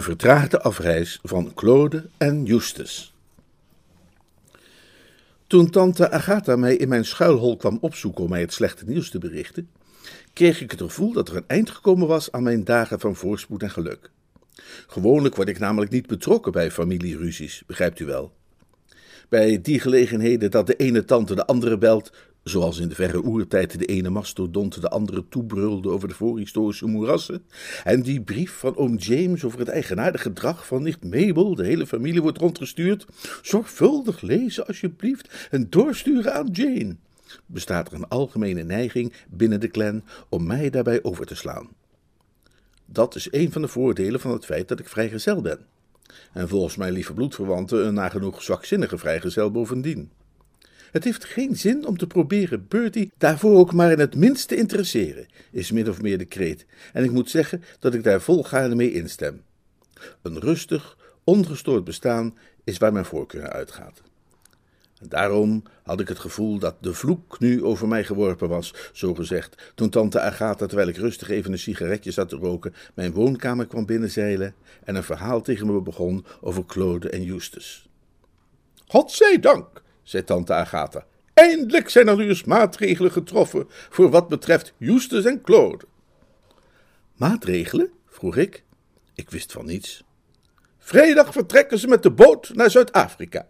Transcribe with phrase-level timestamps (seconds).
[0.00, 3.14] De vertraagde afreis van Claude en Justus.
[5.46, 9.18] Toen tante Agatha mij in mijn schuilhol kwam opzoeken om mij het slechte nieuws te
[9.18, 9.68] berichten,
[10.32, 13.62] kreeg ik het gevoel dat er een eind gekomen was aan mijn dagen van voorspoed
[13.62, 14.10] en geluk.
[14.86, 18.32] Gewoonlijk word ik namelijk niet betrokken bij familieruzies, begrijpt u wel.
[19.28, 22.12] Bij die gelegenheden dat de ene tante de andere belt,
[22.50, 27.42] zoals in de verre oertijd de ene mastodont de andere toebrulde over de voorhistorische moerassen,
[27.84, 31.86] en die brief van oom James over het eigenaardige gedrag van nicht Mabel, de hele
[31.86, 33.06] familie wordt rondgestuurd,
[33.42, 36.96] zorgvuldig lezen alsjeblieft en doorsturen aan Jane,
[37.46, 41.68] bestaat er een algemene neiging binnen de clan om mij daarbij over te slaan.
[42.86, 45.58] Dat is een van de voordelen van het feit dat ik vrijgezel ben.
[46.32, 50.10] En volgens mijn lieve bloedverwanten een nagenoeg zwakzinnige vrijgezel bovendien.
[50.90, 54.56] Het heeft geen zin om te proberen Bertie daarvoor ook maar in het minst te
[54.56, 58.74] interesseren, is min of meer de kreet, en ik moet zeggen dat ik daar volgaarne
[58.74, 59.42] mee instem.
[60.22, 64.02] Een rustig, ongestoord bestaan is waar mijn voorkeur uitgaat.
[65.08, 69.72] Daarom had ik het gevoel dat de vloek nu over mij geworpen was, zo gezegd,
[69.74, 73.86] toen tante Agatha, terwijl ik rustig even een sigaretje zat te roken, mijn woonkamer kwam
[73.86, 77.88] binnenzeilen en een verhaal tegen me begon over Claude en Justus.
[79.40, 81.06] dank, zei tante Agatha.
[81.34, 85.84] Eindelijk zijn er nu eens maatregelen getroffen voor wat betreft Justus en Claude.
[87.14, 87.90] Maatregelen?
[88.08, 88.62] vroeg ik.
[89.14, 90.04] Ik wist van niets.
[90.78, 93.48] Vrijdag vertrekken ze met de boot naar Zuid-Afrika.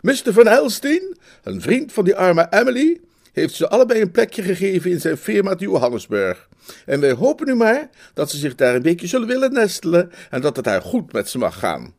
[0.00, 0.32] Mr.
[0.32, 3.00] Van Elsteen, een vriend van die arme Emily,
[3.32, 6.48] heeft ze allebei een plekje gegeven in zijn firma te Johannesburg.
[6.86, 10.40] En wij hopen nu maar dat ze zich daar een beetje zullen willen nestelen en
[10.40, 11.94] dat het haar goed met ze mag gaan.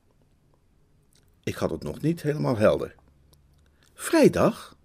[1.43, 2.95] Ik had het nog niet helemaal helder.
[4.01, 4.77] Vrijdag?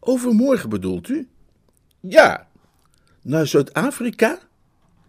[0.00, 1.28] Overmorgen bedoelt u?
[2.00, 2.48] Ja.
[3.22, 4.38] Naar Zuid-Afrika?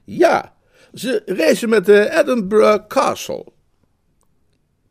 [0.03, 0.55] Ja.
[0.93, 3.45] Ze reizen met de Edinburgh Castle.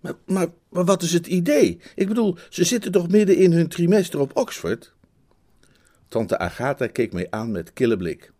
[0.00, 1.80] Maar, maar, maar wat is het idee?
[1.94, 4.94] Ik bedoel, ze zitten toch midden in hun trimester op Oxford?
[6.08, 8.32] Tante Agatha keek mij aan met kille blik.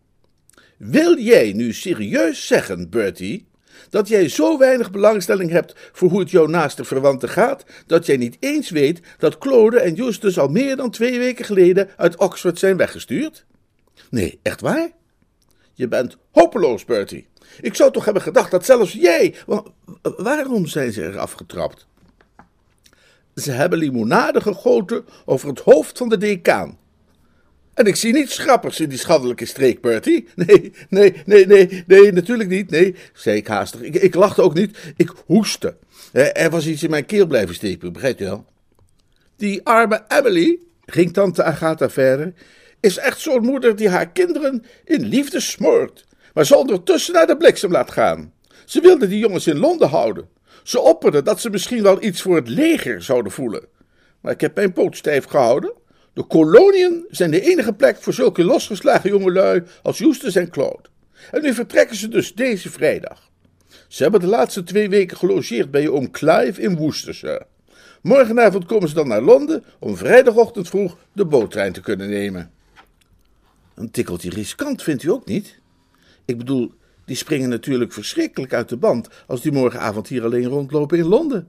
[0.77, 3.47] Wil jij nu serieus zeggen, Bertie,
[3.89, 8.17] dat jij zo weinig belangstelling hebt voor hoe het jouw naaste verwanten gaat, dat jij
[8.17, 12.59] niet eens weet dat Claude en Justus al meer dan twee weken geleden uit Oxford
[12.59, 13.45] zijn weggestuurd?
[14.09, 14.89] Nee, echt waar?
[15.73, 17.27] Je bent hopeloos, Bertie.
[17.61, 19.35] Ik zou toch hebben gedacht dat zelfs jij.
[20.01, 21.87] Waarom zijn ze er afgetrapt?
[23.35, 26.77] Ze hebben limonade gegoten over het hoofd van de decaan.
[27.77, 30.27] En ik zie niets grappigs in die schandelijke streek, Bertie.
[30.35, 32.69] Nee, nee, nee, nee, nee, natuurlijk niet.
[32.69, 33.81] Nee, zei ik haastig.
[33.81, 34.77] Ik, ik lachte ook niet.
[34.95, 35.75] Ik hoestte.
[36.11, 38.45] Er was iets in mijn keel blijven steken, begrijpt u wel?
[39.35, 42.33] Die arme Emily, ging tante Agatha verder,
[42.79, 46.07] is echt zo'n moeder die haar kinderen in liefde smoort
[46.37, 48.33] maar ze ondertussen naar de bliksem laat gaan.
[48.65, 50.29] Ze wilde die jongens in Londen houden.
[50.63, 53.65] Ze opperde dat ze misschien wel iets voor het leger zouden voelen.
[54.21, 55.73] Maar ik heb mijn poot stijf gehouden.
[56.17, 60.89] De koloniën zijn de enige plek voor zulke losgeslagen jongelui als Justus en Claude.
[61.31, 63.29] En nu vertrekken ze dus deze vrijdag.
[63.87, 67.45] Ze hebben de laatste twee weken gelogeerd bij je oom Clive in Worcestershire.
[68.01, 72.51] Morgenavond komen ze dan naar Londen om vrijdagochtend vroeg de boottrein te kunnen nemen.
[73.75, 75.59] Een tikkeltje riskant, vindt u ook niet?
[76.25, 76.71] Ik bedoel,
[77.05, 81.47] die springen natuurlijk verschrikkelijk uit de band als die morgenavond hier alleen rondlopen in Londen.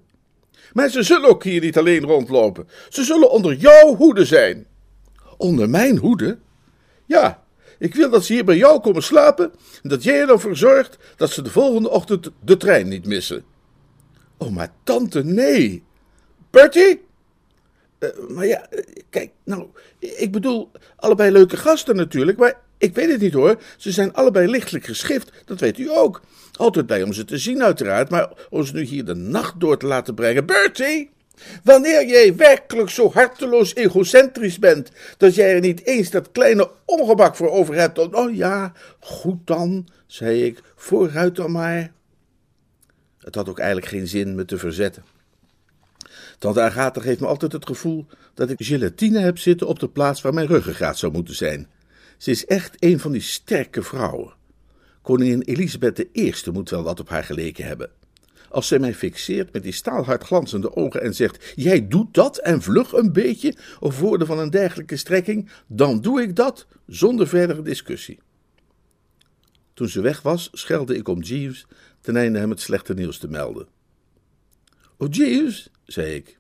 [0.73, 2.69] Maar ze zullen ook hier niet alleen rondlopen.
[2.89, 4.67] Ze zullen onder jouw hoede zijn.
[5.37, 6.39] Onder mijn hoede?
[7.07, 7.43] Ja,
[7.79, 9.53] ik wil dat ze hier bij jou komen slapen
[9.83, 13.45] en dat jij ervoor zorgt dat ze de volgende ochtend de trein niet missen.
[14.37, 15.83] Oh, maar tante, nee.
[16.51, 17.07] Bertie?
[17.99, 19.67] Uh, maar ja, eh, kijk, nou,
[19.99, 23.61] ik bedoel, allebei leuke gasten natuurlijk, maar ik weet het niet hoor.
[23.77, 26.23] Ze zijn allebei lichtelijk geschift, dat weet u ook.
[26.59, 29.87] Altijd blij om ze te zien, uiteraard, maar ze nu hier de nacht door te
[29.87, 30.47] laten brengen.
[30.47, 31.11] Bertie!
[31.65, 37.37] Wanneer jij werkelijk zo harteloos egocentrisch bent, dat jij er niet eens dat kleine ongemak
[37.37, 41.93] voor over hebt, oh ja, goed dan, zei ik, vooruit dan maar.
[43.19, 45.05] Het had ook eigenlijk geen zin me te verzetten.
[46.39, 50.21] Tante Agatha geeft me altijd het gevoel dat ik gelatine heb zitten op de plaats
[50.21, 51.69] waar mijn ruggengraat zou moeten zijn.
[52.17, 54.37] Ze is echt een van die sterke vrouwen.
[55.09, 57.91] Koningin Elisabeth I moet wel wat op haar geleken hebben.
[58.49, 62.63] als zij mij fixeert met die staalhard glanzende ogen en zegt: Jij doet dat en
[62.63, 67.63] vlug een beetje, of woorden van een dergelijke strekking, dan doe ik dat zonder verdere
[67.63, 68.19] discussie.
[69.75, 71.67] Toen ze weg was, schelde ik om Jeeves
[72.01, 73.67] ten einde hem het slechte nieuws te melden.
[74.97, 76.39] Oh, Jeeves, zei ik,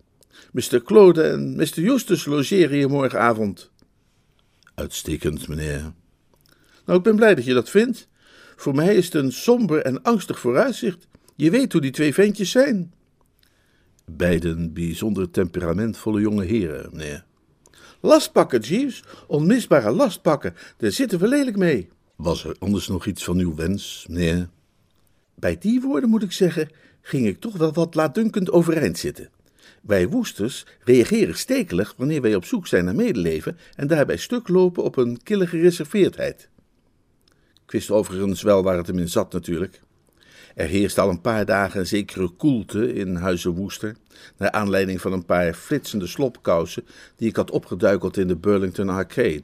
[0.53, 0.82] Mr.
[0.82, 1.81] Claude en Mr.
[1.81, 3.71] Justus logeren hier morgenavond.
[4.75, 5.93] Uitstekend, meneer.
[6.85, 8.09] Nou, ik ben blij dat je dat vindt.
[8.58, 11.06] Voor mij is het een somber en angstig vooruitzicht.
[11.37, 12.93] Je weet hoe die twee ventjes zijn.
[14.05, 17.25] Beiden bijzonder temperamentvolle jonge heren, meneer.
[18.00, 21.88] Lastpakken, Jeeves, onmisbare lastpakken, daar zitten we lelijk mee.
[22.16, 24.49] Was er anders nog iets van uw wens, meneer?
[25.34, 26.69] Bij die woorden moet ik zeggen,
[27.00, 29.31] ging ik toch wel wat laatdunkend overeind zitten.
[29.82, 34.84] Wij woesters reageren stekelig wanneer wij op zoek zijn naar medeleven en daarbij stuk lopen
[34.84, 36.49] op een kille gereserveerdheid.
[37.69, 39.81] Ik wist overigens wel waar het hem in zat natuurlijk.
[40.55, 43.97] Er heerst al een paar dagen een zekere koelte in Huizen Woester,
[44.37, 46.85] naar aanleiding van een paar flitsende slopkousen
[47.17, 49.43] die ik had opgeduikeld in de Burlington Arcade.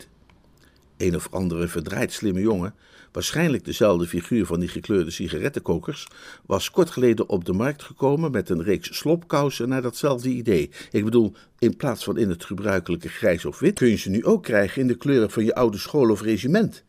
[0.96, 2.74] Een of andere verdraaid slimme jongen,
[3.12, 6.06] waarschijnlijk dezelfde figuur van die gekleurde sigarettenkokers,
[6.46, 10.70] was kort geleden op de markt gekomen met een reeks slopkousen naar datzelfde idee.
[10.90, 14.24] Ik bedoel, in plaats van in het gebruikelijke grijs of wit, kun je ze nu
[14.24, 16.84] ook krijgen in de kleuren van je oude school of regiment.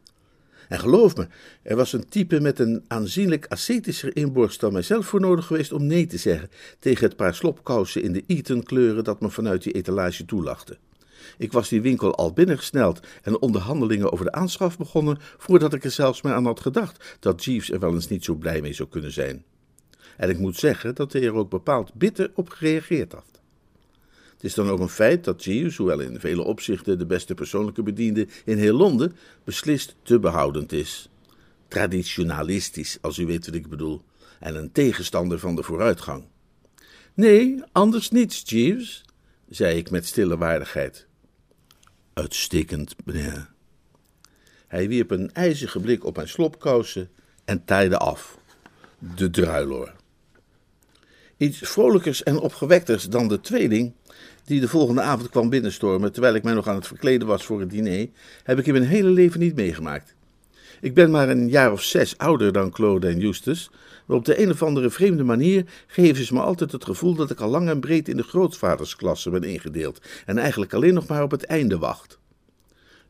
[0.69, 1.27] En geloof me,
[1.61, 5.85] er was een type met een aanzienlijk ascetischer inborst dan mijzelf voor nodig geweest om
[5.85, 9.73] nee te zeggen tegen het paar slopkousen in de Eton kleuren dat me vanuit die
[9.73, 10.77] etalage toelachte.
[11.37, 15.91] Ik was die winkel al binnengesneld en onderhandelingen over de aanschaf begonnen voordat ik er
[15.91, 18.89] zelfs maar aan had gedacht dat Jeeves er wel eens niet zo blij mee zou
[18.89, 19.43] kunnen zijn.
[20.17, 23.41] En ik moet zeggen dat hij er ook bepaald bitter op gereageerd had.
[24.45, 28.27] Is dan ook een feit dat Jeeves, hoewel in vele opzichten de beste persoonlijke bediende
[28.43, 31.09] in heel Londen, beslist te behoudend is.
[31.67, 34.01] Traditionalistisch, als u weet wat ik bedoel,
[34.39, 36.23] en een tegenstander van de vooruitgang.
[37.13, 39.03] Nee, anders niets, Jeeves,
[39.49, 41.07] zei ik met stille waardigheid.
[42.13, 43.49] Uitstekend, meneer.
[44.67, 47.09] Hij wierp een ijzige blik op mijn slopkousen
[47.45, 48.37] en taaide af.
[49.15, 49.93] De druiloor.
[51.37, 53.93] Iets vrolijkers en opgewekters dan de tweeling,
[54.45, 57.59] die de volgende avond kwam binnenstormen terwijl ik mij nog aan het verkleden was voor
[57.59, 58.07] het diner,
[58.43, 60.15] heb ik in mijn hele leven niet meegemaakt.
[60.81, 63.69] Ik ben maar een jaar of zes ouder dan Claude en Justus,
[64.05, 67.31] maar op de een of andere vreemde manier geven ze me altijd het gevoel dat
[67.31, 71.23] ik al lang en breed in de grootvadersklasse ben ingedeeld en eigenlijk alleen nog maar
[71.23, 72.19] op het einde wacht.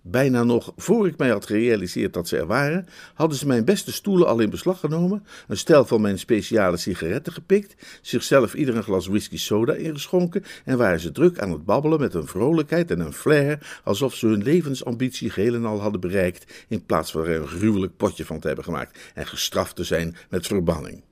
[0.08, 3.92] Bijna nog voor ik mij had gerealiseerd dat ze er waren, hadden ze mijn beste
[3.92, 8.84] stoelen al in beslag genomen, een stel van mijn speciale sigaretten gepikt, zichzelf ieder een
[8.84, 13.00] glas whisky soda ingeschonken en waren ze druk aan het babbelen met een vrolijkheid en
[13.00, 17.36] een flair, alsof ze hun levensambitie geheel en al hadden bereikt, in plaats van er
[17.36, 21.04] een gruwelijk potje van te hebben gemaakt en gestraft te zijn met verbanning.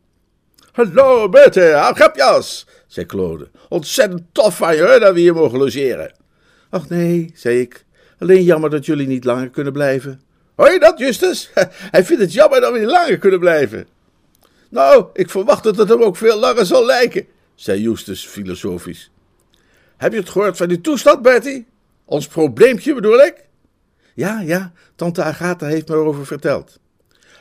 [0.71, 3.49] Hallo, Berthe, augapjas, zei Claude.
[3.69, 6.15] Ontzettend tof van je, dat we hier mogen logeren.
[6.69, 7.85] Ach nee, zei ik.
[8.23, 10.21] Alleen jammer dat jullie niet langer kunnen blijven.
[10.55, 11.51] Hoor je dat, Justus?
[11.91, 13.87] Hij vindt het jammer dat we niet langer kunnen blijven.
[14.69, 17.25] Nou, ik verwacht dat het hem ook veel langer zal lijken,
[17.55, 19.11] zei Justus filosofisch.
[19.97, 21.65] Heb je het gehoord van die toestand, Bertie?
[22.05, 23.35] Ons probleempje bedoel ik?
[24.13, 26.79] Ja, ja, tante Agatha heeft me erover verteld.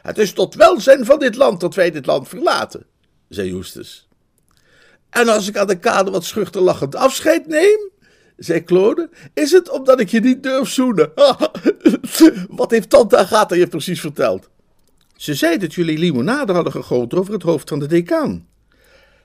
[0.02, 2.86] Het is tot welzijn van dit land dat wij dit land verlaten,
[3.28, 4.08] zei Justus.
[5.10, 7.91] En als ik aan de kade wat schuchter lachend afscheid neem,
[8.44, 11.12] zei Claude, is het omdat ik je niet durf zoenen?
[12.48, 14.48] Wat heeft tante Agatha je precies verteld?
[15.16, 18.46] Ze zei dat jullie limonade hadden gegoten over het hoofd van de decaan.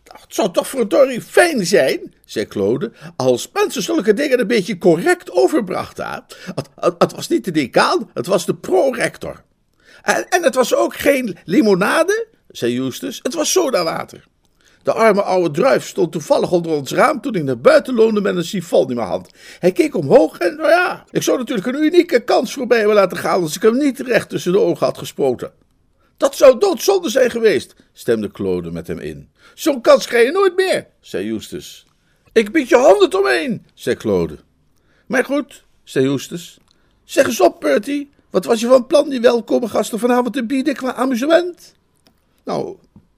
[0.04, 5.32] Het zou toch verdorie fijn zijn, zei Claude, als mensen zulke dingen een beetje correct
[5.32, 6.26] overbrachten.
[6.56, 9.44] Het, het, was niet de decaan, het was de prorector.
[10.02, 14.24] En, en het was ook geen limonade, zei Justus, het was sodawater.
[14.88, 18.36] De arme oude druif stond toevallig onder ons raam toen ik naar buiten loonde met
[18.36, 19.30] een sifon in mijn hand.
[19.60, 23.18] Hij keek omhoog en, nou ja, ik zou natuurlijk een unieke kans voorbij hebben laten
[23.18, 25.52] gaan als ik hem niet recht tussen de ogen had gespoten.
[26.18, 29.30] Dat zou doodzonde zijn geweest, stemde Claude met hem in.
[29.54, 31.86] Zo'n kans krijg je nooit meer, zei Justus.
[32.32, 34.38] Ik bied je honderd omheen, zei Claude.
[35.08, 36.58] Maar goed, zei Justus.
[37.04, 40.76] Zeg eens op, Bertie, wat was je van plan die welkome gasten vanavond te bieden
[40.76, 41.74] qua amusement?
[42.44, 42.78] Nou,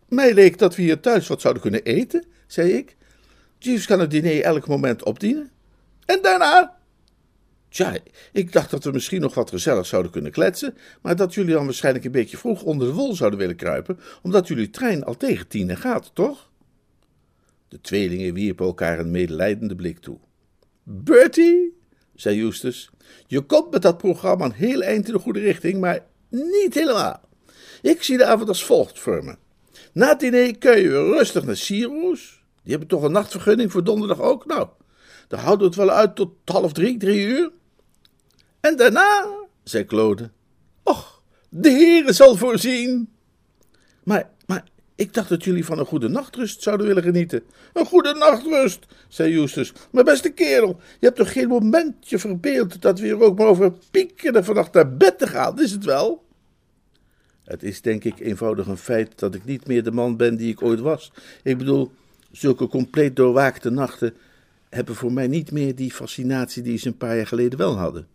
[0.10, 2.96] mij leek dat we hier thuis wat zouden kunnen eten, zei ik.
[3.58, 5.50] Jeeves kan het diner elk moment opdienen.
[6.06, 6.78] En daarna?
[7.70, 7.98] Tja,
[8.32, 11.66] ik dacht dat we misschien nog wat gezellig zouden kunnen kletsen, maar dat jullie dan
[11.66, 15.48] waarschijnlijk een beetje vroeg onder de wol zouden willen kruipen, omdat jullie trein al tegen
[15.48, 16.52] tienen gaat, toch?
[17.68, 20.18] De tweelingen wierpen elkaar een medelijdende blik toe.
[20.84, 21.78] Bertie,
[22.16, 22.90] zei Justus,
[23.28, 27.22] je komt met dat programma een heel eind in de goede richting, maar niet helemaal.
[27.82, 29.38] Ik zie de avond als volgt voor.
[30.00, 32.44] Na het diner kun je rustig naar Siro's.
[32.64, 34.46] Die hebben toch een nachtvergunning voor donderdag ook?
[34.46, 34.68] Nou,
[35.28, 37.52] dan houden we het wel uit tot half drie, drie uur.
[38.60, 39.28] En daarna,
[39.64, 40.30] zei Claude,
[40.84, 43.10] och, de heren zal voorzien.
[44.04, 44.64] Maar, maar
[44.96, 47.44] ik dacht dat jullie van een goede nachtrust zouden willen genieten.
[47.74, 49.74] Een goede nachtrust, zei Justus.
[49.92, 53.74] Maar beste kerel, je hebt toch geen momentje verbeeld dat we hier ook maar over
[53.92, 56.28] piekeren vannacht naar bed te gaan, is het wel?
[57.50, 60.52] Het is denk ik eenvoudig een feit dat ik niet meer de man ben die
[60.52, 61.12] ik ooit was.
[61.44, 61.92] Ik bedoel,
[62.32, 64.14] zulke compleet doorwaakte nachten
[64.70, 68.08] hebben voor mij niet meer die fascinatie die ze een paar jaar geleden wel hadden.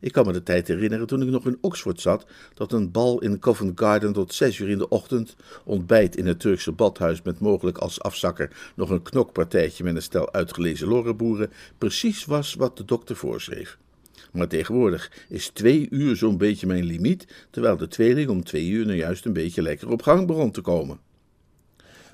[0.00, 3.20] Ik kan me de tijd herinneren toen ik nog in Oxford zat, dat een bal
[3.20, 7.38] in Covent Garden tot zes uur in de ochtend, ontbijt in het Turkse badhuis met
[7.38, 12.84] mogelijk als afzakker nog een knokpartijtje met een stel uitgelezen lorrenboeren, precies was wat de
[12.84, 13.78] dokter voorschreef.
[14.34, 18.86] Maar tegenwoordig is twee uur zo'n beetje mijn limiet, terwijl de tweeling om twee uur
[18.86, 20.98] nou juist een beetje lekker op gang begon te komen.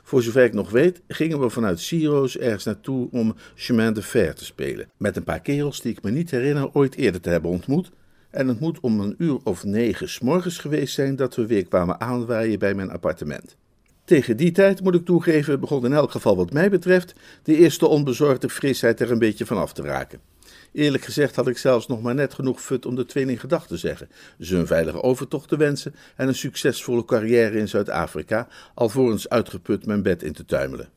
[0.02, 4.34] Voor zover ik nog weet, gingen we vanuit Siro's ergens naartoe om chemin de fer
[4.34, 4.88] te spelen.
[4.96, 7.90] Met een paar kerels die ik me niet herinner ooit eerder te hebben ontmoet.
[8.30, 12.00] En het moet om een uur of negen s'morgens geweest zijn dat we weer kwamen
[12.00, 13.56] aanwaaien bij mijn appartement.
[14.04, 17.86] Tegen die tijd, moet ik toegeven, begon in elk geval wat mij betreft de eerste
[17.86, 20.29] onbezorgde frisheid er een beetje van af te raken.
[20.72, 23.76] Eerlijk gezegd had ik zelfs nog maar net genoeg fut om de tweeling gedag te
[23.76, 24.08] zeggen,
[24.40, 30.02] ze een veilige overtocht te wensen en een succesvolle carrière in Zuid-Afrika, alvorens uitgeput mijn
[30.02, 30.88] bed in te tuimelen.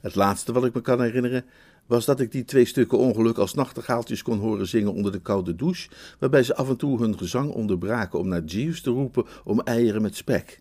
[0.00, 1.44] Het laatste wat ik me kan herinneren
[1.86, 5.54] was dat ik die twee stukken ongeluk als nachtegaaltjes kon horen zingen onder de koude
[5.54, 9.60] douche, waarbij ze af en toe hun gezang onderbraken om naar Jeeves te roepen om
[9.60, 10.60] eieren met spek.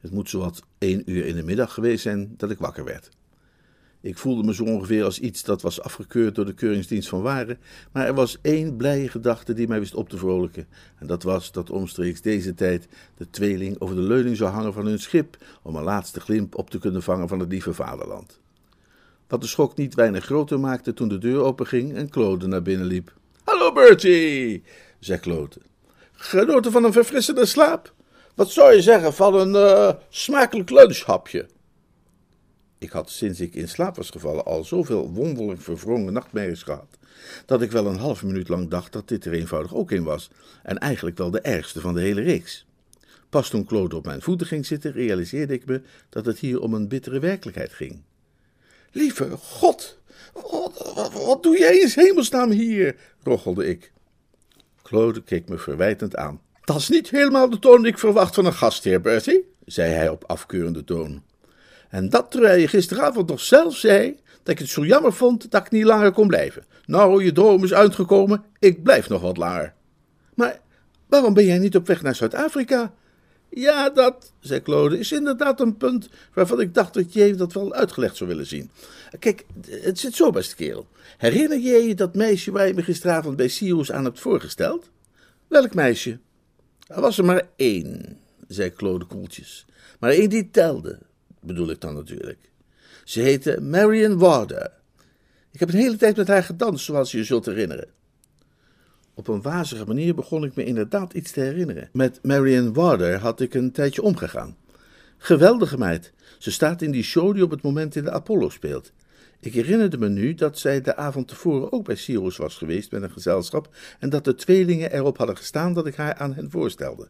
[0.00, 3.10] Het moet zowat één uur in de middag geweest zijn dat ik wakker werd.
[4.00, 7.58] Ik voelde me zo ongeveer als iets dat was afgekeurd door de keuringsdienst van waren,
[7.92, 11.52] maar er was één blije gedachte die mij wist op te vrolijken, en dat was
[11.52, 15.76] dat omstreeks deze tijd de tweeling over de leuning zou hangen van hun schip, om
[15.76, 18.40] een laatste glimp op te kunnen vangen van het lieve vaderland.
[19.28, 22.86] Wat de schok niet weinig groter maakte toen de deur openging en Claude naar binnen
[22.86, 23.12] liep.
[23.44, 24.62] Hallo Bertie,
[24.98, 25.56] zei Claude.
[26.12, 27.92] Genoten van een verfrissende slaap?
[28.34, 31.46] Wat zou je zeggen van een uh, smakelijk lunchhapje?
[32.78, 36.98] Ik had sinds ik in slaap was gevallen al zoveel wonderlijk verwrongen nachtmerries gehad,
[37.46, 40.30] dat ik wel een half minuut lang dacht dat dit er eenvoudig ook een was,
[40.62, 42.66] en eigenlijk wel de ergste van de hele reeks.
[43.28, 46.74] Pas toen Claude op mijn voeten ging zitten, realiseerde ik me dat het hier om
[46.74, 48.02] een bittere werkelijkheid ging.
[48.92, 49.98] Lieve God,
[51.12, 52.96] wat doe jij in hemelsnaam hier?
[53.22, 53.92] rochelde ik.
[54.82, 56.40] Claude keek me verwijtend aan.
[56.64, 60.08] Dat is niet helemaal de toon die ik verwacht van een gastheer, Bertie, zei hij
[60.08, 61.22] op afkeurende toon.
[61.88, 65.66] En dat terwijl je gisteravond nog zelf zei dat ik het zo jammer vond dat
[65.66, 66.64] ik niet langer kon blijven.
[66.86, 69.74] Nou, je droom is uitgekomen, ik blijf nog wat langer.
[70.34, 70.60] Maar
[71.06, 72.92] waarom ben jij niet op weg naar Zuid-Afrika?
[73.50, 77.74] Ja, dat, zei Claude, is inderdaad een punt waarvan ik dacht dat je dat wel
[77.74, 78.70] uitgelegd zou willen zien.
[79.18, 80.86] Kijk, het zit zo, beste kerel.
[81.18, 84.90] Herinner je je dat meisje waar je me gisteravond bij Sirius aan hebt voorgesteld?
[85.46, 86.18] Welk meisje?
[86.86, 88.18] Er was er maar één,
[88.48, 89.66] zei Claude koeltjes.
[90.00, 90.98] Maar één die telde
[91.48, 92.50] bedoel ik dan natuurlijk.
[93.04, 94.70] Ze heette Marion Warder.
[95.52, 97.88] Ik heb een hele tijd met haar gedanst, zoals je je zult herinneren.
[99.14, 101.88] Op een wazige manier begon ik me inderdaad iets te herinneren.
[101.92, 104.56] Met Marion Warder had ik een tijdje omgegaan.
[105.16, 106.12] Geweldige meid.
[106.38, 108.92] Ze staat in die show die op het moment in de Apollo speelt.
[109.40, 113.02] Ik herinnerde me nu dat zij de avond tevoren ook bij Cyrus was geweest met
[113.02, 117.08] een gezelschap en dat de tweelingen erop hadden gestaan dat ik haar aan hen voorstelde.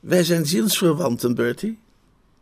[0.00, 1.78] Wij zijn zielsverwanten, Bertie,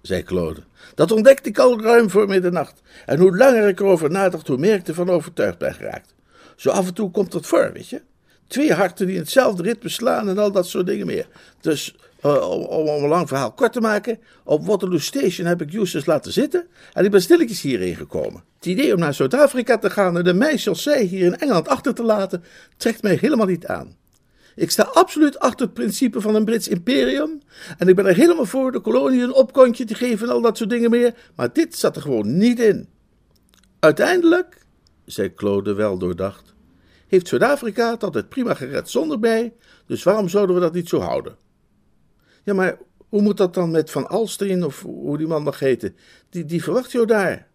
[0.07, 0.63] zei Claude.
[0.95, 2.81] Dat ontdekte ik al ruim voor middernacht.
[3.07, 6.15] En hoe langer ik erover nadacht, hoe meer ik ervan overtuigd ben geraakt.
[6.57, 8.03] Zo af en toe komt dat voor, weet je.
[8.47, 11.27] Twee harten die in hetzelfde ritme slaan en al dat soort dingen meer.
[11.61, 15.71] Dus, uh, om, om, een lang verhaal kort te maken, op Waterloo Station heb ik
[15.73, 18.43] Justus laten zitten en ik ben stilletjes hierheen gekomen.
[18.57, 21.69] Het idee om naar Zuid-Afrika te gaan en de meisje als zij hier in Engeland
[21.69, 22.45] achter te laten,
[22.77, 23.97] trekt mij helemaal niet aan.
[24.57, 27.41] Ik sta absoluut achter het principe van een Brits imperium.
[27.79, 30.57] En ik ben er helemaal voor de kolonie een opkontje te geven en al dat
[30.57, 31.15] soort dingen meer.
[31.35, 32.89] Maar dit zat er gewoon niet in.
[33.79, 34.67] Uiteindelijk,
[35.05, 36.55] zei Claude wel doordacht,
[37.07, 39.55] heeft Zuid-Afrika het altijd prima gered zonder mij.
[39.87, 41.37] Dus waarom zouden we dat niet zo houden?
[42.43, 45.97] Ja, maar hoe moet dat dan met Van Alstrin of hoe die man mag heten?
[46.31, 47.49] Die, die verwacht jou daar.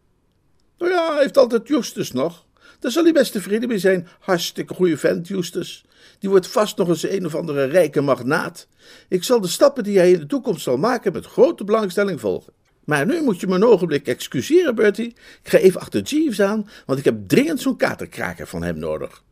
[0.78, 2.46] Nou ja, hij heeft altijd Justus nog.
[2.82, 4.08] Daar zal hij best tevreden mee zijn.
[4.20, 5.86] Hartstikke goede vent, Justus.
[6.20, 8.68] Die wordt vast nog eens een of andere rijke magnaat.
[9.08, 12.54] Ik zal de stappen die hij in de toekomst zal maken met grote belangstelling volgen.
[12.86, 15.08] Maar nu moet je me een ogenblik excuseren, Bertie.
[15.44, 19.24] Ik ga even achter Jeeves aan, want ik heb dringend zo'n katerkraker van hem nodig.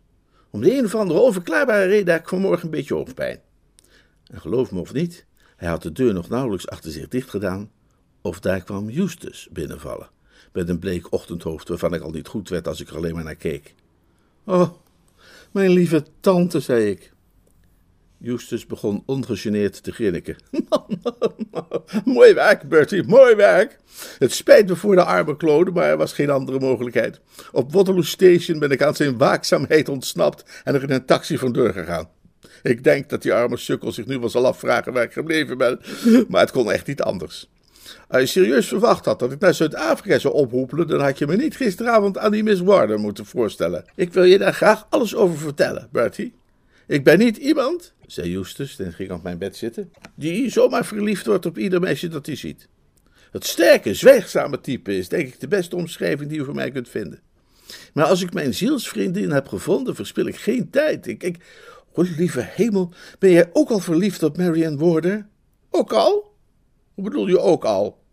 [0.49, 3.39] Om de een of andere onverklaarbare reden heb ik vanmorgen een beetje hoofdpijn.
[4.31, 5.25] En geloof me of niet,
[5.55, 7.71] Hij had de deur nog nauwelijks achter zich dicht gedaan,
[8.21, 10.09] of daar kwam Justus binnenvallen,
[10.51, 13.23] met een bleek ochtendhoofd waarvan ik al niet goed werd als ik er alleen maar
[13.23, 13.73] naar keek.
[14.43, 14.69] Oh,
[15.51, 17.11] mijn lieve tante, zei ik.
[18.17, 20.35] Justus begon ongegeneerd te grinniken.
[22.05, 23.79] mooi werk, Bertie, mooi werk.
[24.17, 27.19] Het spijt me voor de arme Claude, maar er was geen andere mogelijkheid.
[27.51, 31.73] Op Waterloo Station ben ik aan zijn waakzaamheid ontsnapt en er in een taxi vandoor
[31.73, 32.09] gegaan.
[32.63, 35.79] Ik denk dat die arme sukkel zich nu wel zal afvragen waar ik gebleven ben,
[36.29, 37.49] maar het kon echt niet anders.
[38.08, 41.36] Als je serieus verwacht had dat ik naar Zuid-Afrika zou ophoepelen, dan had je me
[41.36, 43.86] niet gisteravond aan die Miss Warden moeten voorstellen.
[43.96, 46.34] Ik wil je daar graag alles over vertellen, Bertie.
[46.88, 51.25] Ik ben niet iemand, zei Justus en ging op mijn bed zitten, die zomaar verliefd
[51.25, 52.67] wordt op ieder meisje dat hij ziet.
[53.31, 56.89] Het sterke, zwijgzame type is denk ik de beste omschrijving die u voor mij kunt
[56.89, 57.19] vinden.
[57.93, 61.08] Maar als ik mijn zielsvriendin heb gevonden, verspil ik geen tijd.
[61.08, 61.38] Ik, ik,
[61.93, 65.27] lieve hemel, ben jij ook al verliefd op Marianne Warder?
[65.69, 66.28] Ook al?
[66.99, 68.03] Hoe bedoel je ook al?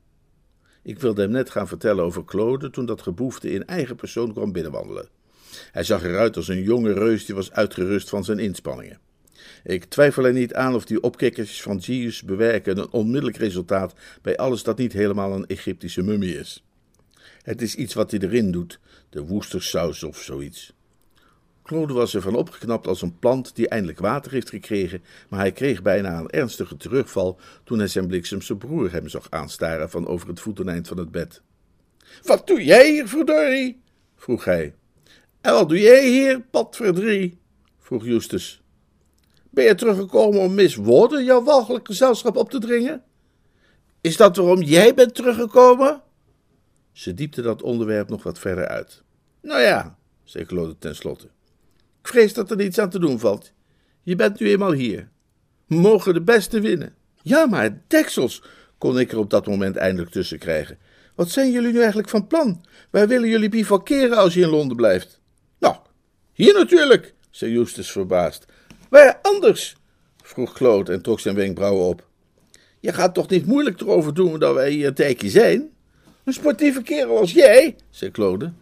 [0.82, 4.52] Ik wilde hem net gaan vertellen over Claude toen dat geboefte in eigen persoon kwam
[4.52, 5.08] binnenwandelen.
[5.72, 8.98] Hij zag eruit als een jonge reus die was uitgerust van zijn inspanningen.
[9.64, 14.36] Ik twijfel er niet aan of die opkikkers van Gius bewerken een onmiddellijk resultaat bij
[14.36, 16.64] alles dat niet helemaal een Egyptische mummie is.
[17.42, 20.75] Het is iets wat hij erin doet, de woestersaus of zoiets.
[21.66, 25.82] Claude was ervan opgeknapt als een plant die eindelijk water heeft gekregen, maar hij kreeg
[25.82, 30.40] bijna een ernstige terugval toen hij zijn bliksemse broer hem zag aanstaren van over het
[30.40, 31.42] voeteneind van het bed.
[32.22, 33.82] Wat doe jij hier, verdorie?
[34.16, 34.74] vroeg hij.
[35.40, 37.38] En wat doe jij hier, patverdrie?
[37.78, 38.62] vroeg Justus.
[39.50, 43.02] Ben je teruggekomen om Miss Warden jouw walgelijk gezelschap op te dringen?
[44.00, 46.02] Is dat waarom jij bent teruggekomen?
[46.92, 49.02] Ze diepte dat onderwerp nog wat verder uit.
[49.40, 51.34] Nou ja, zei Claude tenslotte.
[52.06, 53.52] Vrees dat er niets aan te doen valt.
[54.02, 55.08] Je bent nu eenmaal hier.
[55.66, 56.94] Mogen de beste winnen.
[57.22, 58.42] Ja, maar deksels,
[58.78, 60.78] kon ik er op dat moment eindelijk tussen krijgen.
[61.14, 62.64] Wat zijn jullie nu eigenlijk van plan?
[62.90, 65.20] Waar willen jullie bivakeren als je in Londen blijft?
[65.58, 65.76] Nou,
[66.32, 68.44] hier natuurlijk, zei Justus verbaasd.
[68.88, 69.76] Waar anders?
[70.22, 72.08] vroeg Claude en trok zijn wenkbrauwen op.
[72.80, 75.70] Je gaat toch niet moeilijk erover doen dat wij hier een tijdje zijn?
[76.24, 78.52] Een sportieve kerel als jij, zei Claude.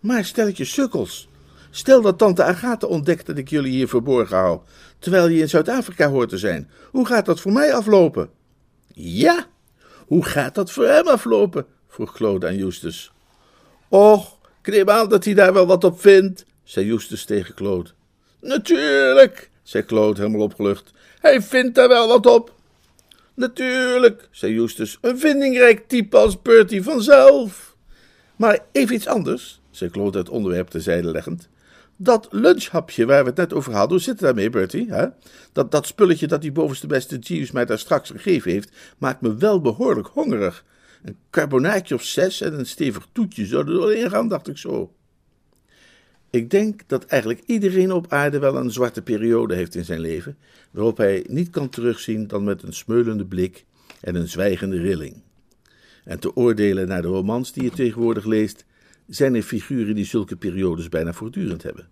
[0.00, 1.28] Maar stel je sukkels.
[1.76, 4.60] Stel dat tante Agatha ontdekt dat ik jullie hier verborgen hou,
[4.98, 6.70] terwijl je in Zuid-Afrika hoort te zijn.
[6.90, 8.30] Hoe gaat dat voor mij aflopen?
[8.94, 9.46] Ja,
[10.06, 11.66] hoe gaat dat voor hem aflopen?
[11.88, 13.12] vroeg Claude aan Justus.
[13.88, 17.90] Och, ik aan dat hij daar wel wat op vindt, zei Justus tegen Claude.
[18.40, 20.90] Natuurlijk, zei Claude helemaal opgelucht.
[21.20, 22.52] Hij vindt daar wel wat op.
[23.34, 27.76] Natuurlijk, zei Justus, een vindingrijk type als Bertie vanzelf.
[28.36, 31.48] Maar even iets anders, zei Claude het onderwerp terzijde leggend.
[31.96, 34.92] Dat lunchhapje waar we het net over hadden, hoe zit het daarmee, Bertie?
[34.92, 35.06] Hè?
[35.52, 39.36] Dat, dat spulletje dat die bovenste beste Jeeves mij daar straks gegeven heeft, maakt me
[39.36, 40.64] wel behoorlijk hongerig.
[41.04, 44.94] Een carbonaatje of zes en een stevig toetje zouden er gaan, dacht ik zo.
[46.30, 50.36] Ik denk dat eigenlijk iedereen op aarde wel een zwarte periode heeft in zijn leven,
[50.70, 53.64] waarop hij niet kan terugzien dan met een smeulende blik
[54.00, 55.22] en een zwijgende rilling.
[56.04, 58.64] En te oordelen naar de romans die je tegenwoordig leest,
[59.06, 61.88] zijn er figuren die zulke periodes bijna voortdurend hebben.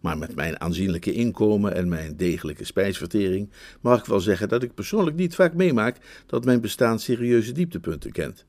[0.00, 4.74] Maar met mijn aanzienlijke inkomen en mijn degelijke spijsvertering mag ik wel zeggen dat ik
[4.74, 8.44] persoonlijk niet vaak meemaak dat mijn bestaan serieuze dieptepunten kent.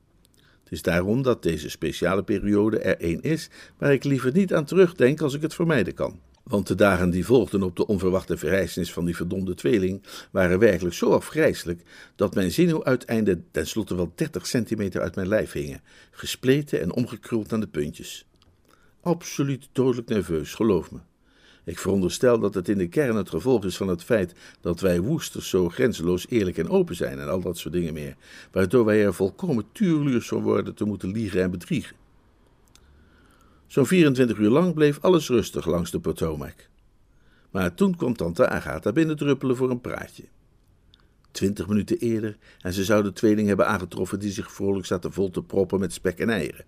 [0.62, 4.64] Het is daarom dat deze speciale periode er één is waar ik liever niet aan
[4.64, 6.20] terugdenk als ik het vermijden kan.
[6.48, 10.94] Want de dagen die volgden op de onverwachte verrijzenis van die verdomde tweeling waren werkelijk
[10.94, 11.82] zo afgrijselijk
[12.16, 17.60] dat mijn zenuwuiteinden tenslotte wel 30 centimeter uit mijn lijf hingen, gespleten en omgekruld aan
[17.60, 18.26] de puntjes.
[19.00, 20.98] Absoluut dodelijk nerveus, geloof me.
[21.64, 25.00] Ik veronderstel dat het in de kern het gevolg is van het feit dat wij
[25.00, 28.16] woesters zo grenzeloos eerlijk en open zijn en al dat soort dingen meer,
[28.52, 31.96] waardoor wij er volkomen tuurluurs van worden te moeten liegen en bedriegen.
[33.68, 36.54] Zo'n 24 uur lang bleef alles rustig langs de Potomac.
[37.50, 40.24] Maar toen kwam tante Agatha binnendruppelen voor een praatje.
[41.30, 45.30] Twintig minuten eerder en ze zou de tweeling hebben aangetroffen die zich vrolijk zaten vol
[45.30, 46.64] te proppen met spek en eieren.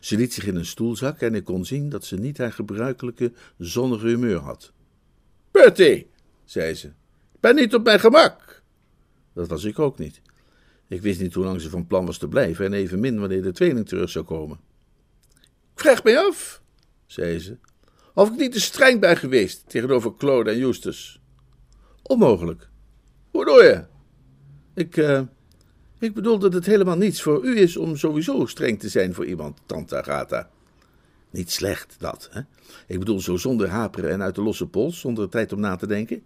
[0.00, 2.52] Ze liet zich in een stoel zakken en ik kon zien dat ze niet haar
[2.52, 4.72] gebruikelijke zonnige humeur had.
[5.50, 6.10] Bertie,
[6.44, 8.62] zei ze, ik ben niet op mijn gemak.
[9.32, 10.20] Dat was ik ook niet.
[10.88, 13.52] Ik wist niet hoe lang ze van plan was te blijven en evenmin wanneer de
[13.52, 14.65] tweeling terug zou komen.
[15.76, 16.62] Vraag mij af,
[17.06, 17.56] zei ze,
[18.14, 21.20] of ik niet te streng ben geweest tegenover Claude en Justus.
[22.02, 22.68] Onmogelijk.
[23.30, 23.84] Hoe doe je?
[24.74, 25.20] Ik, uh,
[25.98, 29.26] ik bedoel dat het helemaal niets voor u is om sowieso streng te zijn voor
[29.26, 30.50] iemand, tante Agatha.
[31.30, 32.40] Niet slecht, dat, hè?
[32.86, 35.86] Ik bedoel zo zonder haperen en uit de losse pols, zonder tijd om na te
[35.86, 36.22] denken.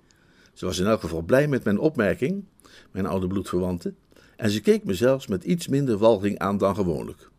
[0.53, 2.45] Ze was in elk geval blij met mijn opmerking,
[2.91, 3.95] mijn oude bloedverwante,
[4.37, 7.30] en ze keek me zelfs met iets minder walging aan dan gewoonlijk.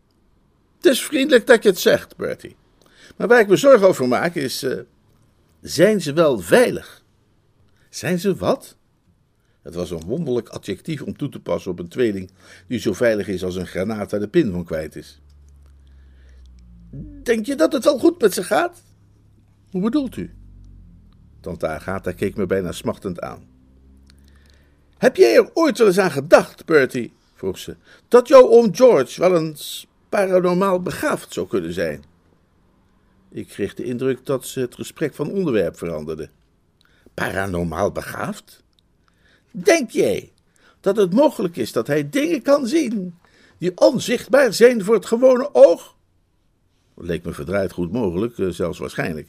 [0.82, 2.56] Het is vriendelijk dat je het zegt, Bertie.
[3.16, 4.80] Maar waar ik me zorgen over maak is, uh,
[5.60, 7.04] zijn ze wel veilig?
[7.90, 8.76] Zijn ze wat?
[9.62, 12.30] Het was een wonderlijk adjectief om toe te passen op een tweeling
[12.66, 15.20] die zo veilig is als een granaat waar de pin van kwijt is.
[17.22, 18.82] Denk je dat het wel goed met ze gaat?
[19.70, 20.34] Hoe bedoelt u?
[21.40, 23.46] Tante Agatha keek me bijna smachtend aan.
[24.98, 27.76] Heb jij er ooit wel eens aan gedacht, Bertie, vroeg ze,
[28.08, 32.04] dat jouw oom George wel eens paranormaal begaafd zou kunnen zijn?
[33.30, 36.28] Ik kreeg de indruk dat ze het gesprek van onderwerp veranderde.
[37.14, 38.62] Paranormaal begaafd?
[39.50, 40.32] Denk jij
[40.80, 43.14] dat het mogelijk is dat hij dingen kan zien
[43.58, 45.96] die onzichtbaar zijn voor het gewone oog?
[46.94, 49.28] Dat leek me verdraaid goed mogelijk, eh, zelfs waarschijnlijk.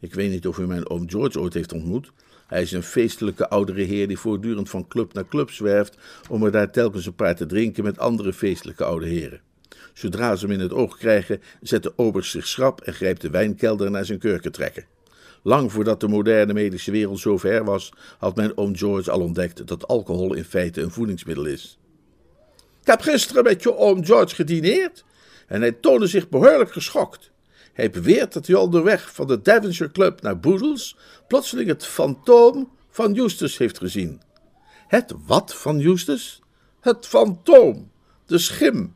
[0.00, 2.12] Ik weet niet of u mijn oom George ooit heeft ontmoet.
[2.46, 5.96] Hij is een feestelijke oudere heer die voortdurend van club naar club zwerft
[6.28, 9.40] om er daar telkens een paar te drinken met andere feestelijke oude heren.
[9.92, 13.30] Zodra ze hem in het oog krijgen, zet de oberst zich schrap en grijpt de
[13.30, 14.84] wijnkelder naar zijn kurken trekken.
[15.42, 19.66] Lang voordat de moderne medische wereld zo ver was, had mijn oom George al ontdekt
[19.66, 21.78] dat alcohol in feite een voedingsmiddel is.
[22.80, 25.04] Ik heb gisteren met je oom George gedineerd
[25.46, 27.30] en hij toonde zich behoorlijk geschokt.
[27.72, 30.96] Hij beweert dat hij onderweg van de Devonshire Club naar Boodles
[31.28, 34.20] plotseling het fantoom van Eustace heeft gezien.
[34.86, 36.40] Het wat van Eustace?
[36.80, 37.90] Het fantoom,
[38.26, 38.94] de schim.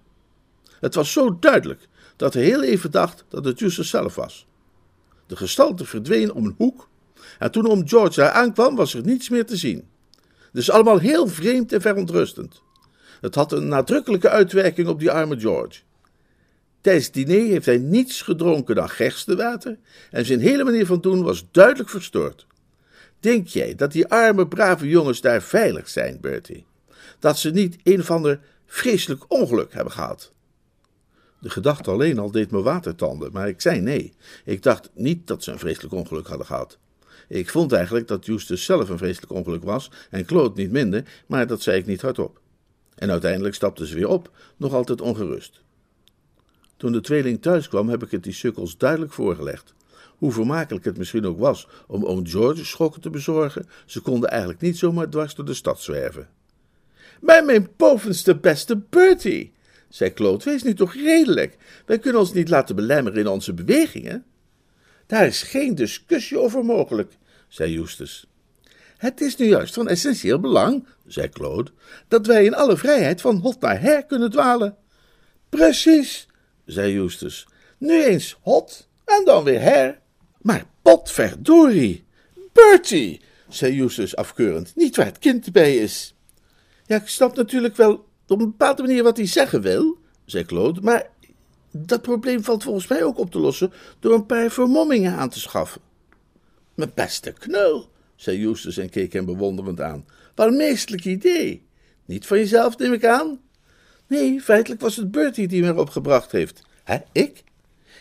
[0.81, 4.47] Het was zo duidelijk dat hij heel even dacht dat het Eustace zelf was.
[5.27, 6.89] De gestalte verdween om een hoek
[7.39, 9.89] en toen oom George daar aankwam was er niets meer te zien.
[10.53, 12.63] Dus allemaal heel vreemd en verontrustend.
[13.21, 15.81] Het had een nadrukkelijke uitwerking op die arme George.
[16.81, 19.79] Tijdens het diner heeft hij niets gedronken dan gerstewater
[20.11, 22.47] en zijn hele manier van doen was duidelijk verstoord.
[23.21, 26.67] Denk jij dat die arme, brave jongens daar veilig zijn, Bertie?
[27.19, 30.33] Dat ze niet een of ander vreselijk ongeluk hebben gehad?
[31.39, 34.13] De gedachte alleen al deed me watertanden, maar ik zei nee.
[34.45, 36.79] Ik dacht niet dat ze een vreselijk ongeluk hadden gehad.
[37.29, 41.47] Ik vond eigenlijk dat Justus zelf een vreselijk ongeluk was en Claude niet minder, maar
[41.47, 42.41] dat zei ik niet hardop.
[42.95, 45.61] En uiteindelijk stapten ze weer op, nog altijd ongerust.
[46.77, 49.75] Toen de tweeling thuis kwam, heb ik het die sukkels duidelijk voorgelegd.
[50.19, 54.61] Hoe vermakelijk het misschien ook was om oom George schokken te bezorgen, ze konden eigenlijk
[54.61, 56.29] niet zomaar dwars door de stad zwerven.
[57.21, 59.53] Maar mijn bovenste beste Bertie,
[59.89, 61.57] zei Claude, wees nu toch redelijk.
[61.87, 64.25] Wij kunnen ons niet laten belemmeren in onze bewegingen.
[65.07, 67.13] Daar is geen discussie over mogelijk,
[67.49, 68.27] zei Justus.
[68.97, 71.71] Het is nu juist van essentieel belang, zei Claude,
[72.09, 74.77] dat wij in alle vrijheid van hot naar her kunnen dwalen.
[75.49, 76.29] Precies,
[76.65, 77.47] zei Justus.
[77.79, 79.99] Nu eens hot en dan weer her.
[80.41, 82.05] Maar potverdorie,
[82.53, 86.15] Bertie, zei Justus afkeurend, niet waar het kind bij is.
[86.87, 90.81] Ja, ik snap natuurlijk wel op een bepaalde manier wat hij zeggen wil, zei Claude,
[90.81, 91.11] maar
[91.71, 95.41] dat probleem valt volgens mij ook op te lossen door een paar vermommingen aan te
[95.41, 95.81] schaffen.
[96.75, 100.05] Mijn beste knul, zei Justus en keek hem bewonderend aan.
[100.35, 101.63] Wat een meestelijk idee.
[102.05, 103.41] Niet van jezelf, neem ik aan?
[104.07, 106.63] Nee, feitelijk was het Bertie die me erop gebracht heeft.
[106.85, 107.45] Hè, ik?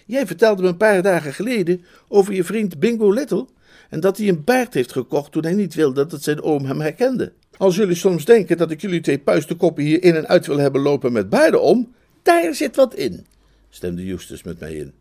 [0.05, 3.47] Jij vertelde me een paar dagen geleden over je vriend Bingo Little
[3.89, 6.81] en dat hij een baard heeft gekocht toen hij niet wilde dat zijn oom hem
[6.81, 7.33] herkende.
[7.57, 10.81] Als jullie soms denken dat ik jullie twee puistenkoppen hier in en uit wil hebben
[10.81, 13.25] lopen met baarden om, daar zit wat in,
[13.69, 14.93] stemde Justus met mij in.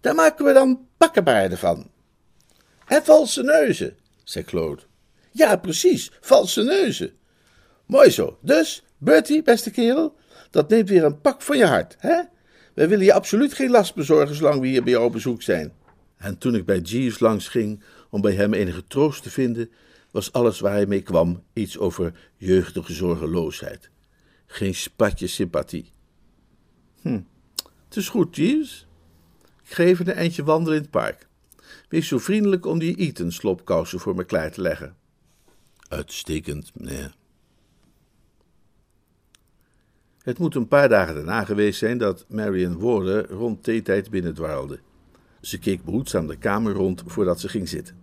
[0.00, 1.90] Daar maken we dan bakkenbaarden van.
[2.86, 4.82] En valse neuzen, zei Claude.
[5.30, 7.12] Ja, precies, valse neuzen.
[7.86, 8.38] Mooi zo.
[8.42, 10.16] Dus, Bertie, beste kerel,
[10.50, 12.22] dat neemt weer een pak van je hart, hè?
[12.74, 15.72] Wij willen je absoluut geen last bezorgen zolang we hier bij jou op bezoek zijn.
[16.16, 19.70] En toen ik bij Jeeves langs ging om bij hem enige troost te vinden,
[20.10, 23.90] was alles waar hij mee kwam iets over jeugdige zorgeloosheid.
[24.46, 25.92] Geen spatje sympathie.
[27.00, 27.20] Hm,
[27.84, 28.86] het is goed, Jeeves.
[29.64, 31.28] Ik ga even een eindje wandelen in het park.
[31.88, 34.96] Wees zo vriendelijk om die Eton slopkousen voor me klaar te leggen.
[35.88, 37.14] Uitstekend, meneer.
[40.22, 44.80] Het moet een paar dagen daarna geweest zijn dat Marion Warder rond theetijd binnendwarrelde.
[45.40, 47.96] Ze keek behoedzaam de kamer rond voordat ze ging zitten.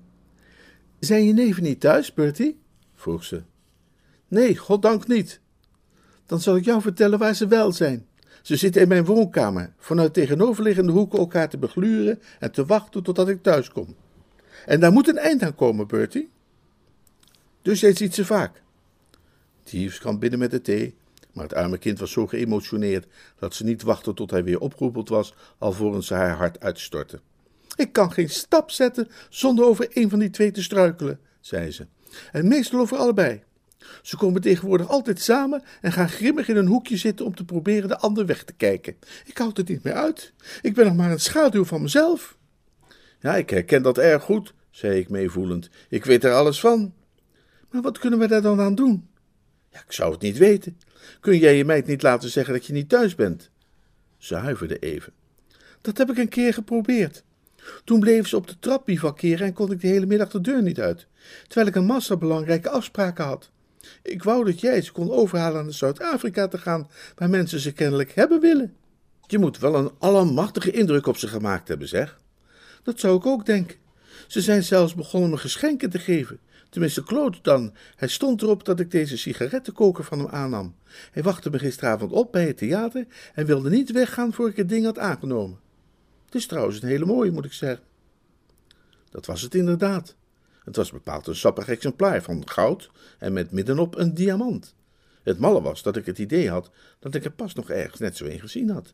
[1.00, 2.60] Zijn je neven niet thuis, Bertie?
[2.96, 3.42] vroeg ze.
[4.28, 5.40] Nee, goddank niet.
[6.26, 8.08] Dan zal ik jou vertellen waar ze wel zijn.
[8.42, 13.30] Ze zitten in mijn woonkamer, vanuit tegenoverliggende hoeken elkaar te begluren en te wachten totdat
[13.30, 13.96] ik thuis kom.
[14.66, 16.30] En daar moet een eind aan komen, Bertie.
[17.62, 18.62] Dus jij ziet ze vaak.
[19.64, 20.96] Jeeves kwam binnen met de thee
[21.38, 23.06] maar het arme kind was zo geëmotioneerd
[23.40, 27.20] dat ze niet wachtte tot hij weer opgeroepeld was, alvorens ze haar hart uitstortte.
[27.78, 31.88] Ik kan geen stap zetten zonder over een van die twee te struikelen, zei ze.
[32.32, 33.44] En meestal over allebei.
[34.02, 37.90] Ze komen tegenwoordig altijd samen en gaan grimmig in een hoekje zitten om te proberen
[37.90, 38.96] de ander weg te kijken.
[39.26, 40.34] Ik houd het niet meer uit.
[40.62, 42.38] Ik ben nog maar een schaduw van mezelf.
[43.20, 45.70] Ja, ik herken dat erg goed, zei ik meevoelend.
[45.90, 46.94] Ik weet er alles van.
[47.72, 49.08] Maar wat kunnen we daar dan aan doen?
[49.70, 50.80] Ja, ik zou het niet weten.
[51.20, 53.50] Kun jij je meid niet laten zeggen dat je niet thuis bent?
[54.18, 55.14] Ze huiverde even.
[55.82, 57.24] Dat heb ik een keer geprobeerd.
[57.84, 60.62] Toen bleef ze op de trap bivakeren en kon ik de hele middag de deur
[60.62, 61.08] niet uit,
[61.44, 63.52] terwijl ik een massa belangrijke afspraken had.
[64.04, 68.12] Ik wou dat jij ze kon overhalen naar Zuid-Afrika te gaan, waar mensen ze kennelijk
[68.12, 68.76] hebben willen.
[69.28, 72.20] Je moet wel een allemachtige indruk op ze gemaakt hebben, zeg.
[72.84, 73.78] Dat zou ik ook denken.
[74.28, 76.40] Ze zijn zelfs begonnen me geschenken te geven.
[76.70, 77.74] Tenminste, Claude dan.
[77.96, 80.76] Hij stond erop dat ik deze sigarettenkoker van hem aannam.
[81.12, 84.70] Hij wachtte me gisteravond op bij het theater en wilde niet weggaan voor ik het
[84.70, 85.60] ding had aangenomen.
[86.28, 87.84] Het is trouwens een hele mooie, moet ik zeggen.
[89.10, 90.16] Dat was het inderdaad.
[90.64, 94.76] Het was bepaald een sappig exemplaar van goud en met middenop een diamant.
[95.24, 98.18] Het malle was dat ik het idee had dat ik er pas nog ergens net
[98.18, 98.94] zo een gezien had.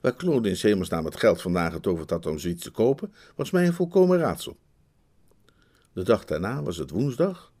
[0.00, 3.66] Waar Claude in hemelsnaam het geld vandaan getoverd had om zoiets te kopen, was mij
[3.66, 4.56] een volkomen raadsel.
[5.92, 7.52] De dag daarna was het woensdag,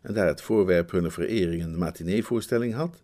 [0.00, 3.02] en daar het voorwerp hunne verering een matineevoorstelling had,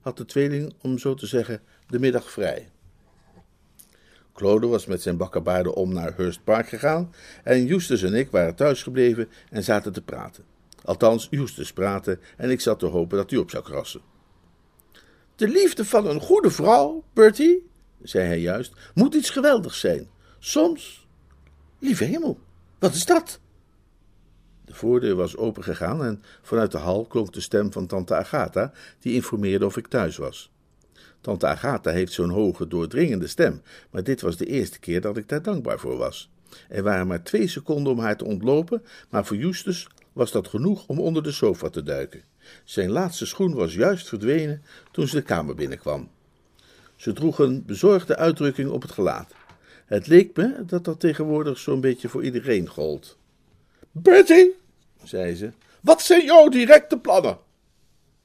[0.00, 2.68] had de tweeling, om zo te zeggen, de middag vrij.
[4.38, 8.54] Claude was met zijn bakkenbaarden om naar Hurst Park gegaan en Justus en ik waren
[8.54, 10.44] thuisgebleven en zaten te praten.
[10.84, 14.00] Althans, Justus praatte en ik zat te hopen dat hij op zou krassen.
[15.36, 17.68] De liefde van een goede vrouw, Bertie,
[18.02, 20.08] zei hij juist, moet iets geweldigs zijn.
[20.38, 21.06] Soms.
[21.78, 22.38] Lieve hemel,
[22.78, 23.40] wat is dat?
[24.64, 29.14] De voordeur was opengegaan en vanuit de hal klonk de stem van tante Agatha, die
[29.14, 30.50] informeerde of ik thuis was.
[31.28, 35.28] Tante Agatha heeft zo'n hoge, doordringende stem, maar dit was de eerste keer dat ik
[35.28, 36.30] daar dankbaar voor was.
[36.68, 40.86] Er waren maar twee seconden om haar te ontlopen, maar voor Justus was dat genoeg
[40.86, 42.22] om onder de sofa te duiken.
[42.64, 46.10] Zijn laatste schoen was juist verdwenen toen ze de kamer binnenkwam.
[46.96, 49.34] Ze droeg een bezorgde uitdrukking op het gelaat.
[49.86, 53.18] Het leek me dat dat tegenwoordig zo'n beetje voor iedereen gold.
[53.90, 54.54] Bertie,
[55.04, 57.38] zei ze, wat zijn jouw directe plannen?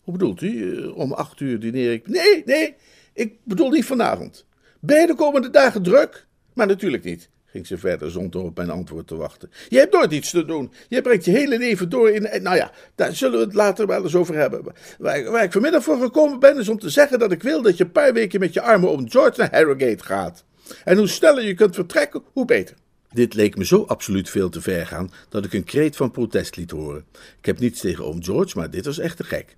[0.03, 0.77] Hoe bedoelt u?
[0.77, 2.07] Eh, om acht uur dineer ik.
[2.07, 2.75] Nee, nee,
[3.13, 4.45] ik bedoel niet vanavond.
[4.79, 6.25] Ben de komende dagen druk?
[6.53, 9.51] Maar natuurlijk niet, ging ze verder zonder op mijn antwoord te wachten.
[9.69, 10.71] Je hebt nooit iets te doen.
[10.89, 12.43] Je brengt je hele leven door in.
[12.43, 14.63] Nou ja, daar zullen we het later wel eens over hebben.
[14.97, 17.77] Waar, waar ik vanmiddag voor gekomen ben, is om te zeggen dat ik wil dat
[17.77, 20.43] je een paar weken met je armen om George naar Harrogate gaat.
[20.83, 22.75] En hoe sneller je kunt vertrekken, hoe beter.
[23.13, 26.55] Dit leek me zo absoluut veel te ver gaan dat ik een kreet van protest
[26.55, 27.05] liet horen.
[27.39, 29.55] Ik heb niets tegen oom George, maar dit was echt te gek.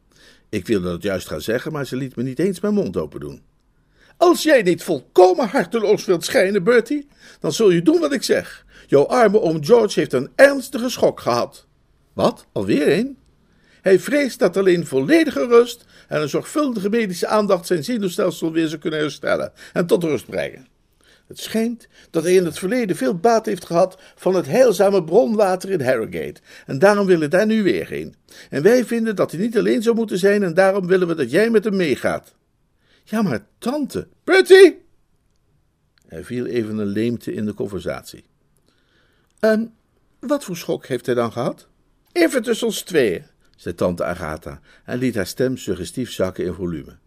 [0.50, 3.20] Ik wilde dat juist gaan zeggen, maar ze liet me niet eens mijn mond open
[3.20, 3.42] doen.
[4.18, 7.08] Als jij niet volkomen harteloos wilt schijnen, Bertie,
[7.40, 8.66] dan zul je doen wat ik zeg.
[8.88, 11.68] Jouw arme oom George heeft een ernstige schok gehad.
[12.14, 12.46] Wat?
[12.52, 13.18] Alweer een?
[13.82, 18.82] Hij vreest dat alleen volledige rust en een zorgvuldige medische aandacht zijn zenuwstelsel weer zou
[18.82, 20.68] kunnen herstellen en tot rust brengen.
[21.28, 25.70] Het schijnt dat hij in het verleden veel baat heeft gehad van het heilzame bronwater
[25.70, 26.42] in Harrogate.
[26.66, 28.16] En daarom wil hij daar nu weer heen.
[28.50, 31.32] En wij vinden dat hij niet alleen zou moeten zijn en daarom willen we dat
[31.32, 32.36] jij met hem meegaat.
[33.04, 34.08] Ja, maar tante.
[34.24, 34.84] Bertie!
[36.08, 38.24] Er viel even een leemte in de conversatie.
[39.40, 39.74] En
[40.20, 41.68] wat voor schok heeft hij dan gehad?
[42.12, 46.98] Even tussen ons tweeën, zei tante Agatha en liet haar stem suggestief zakken in volume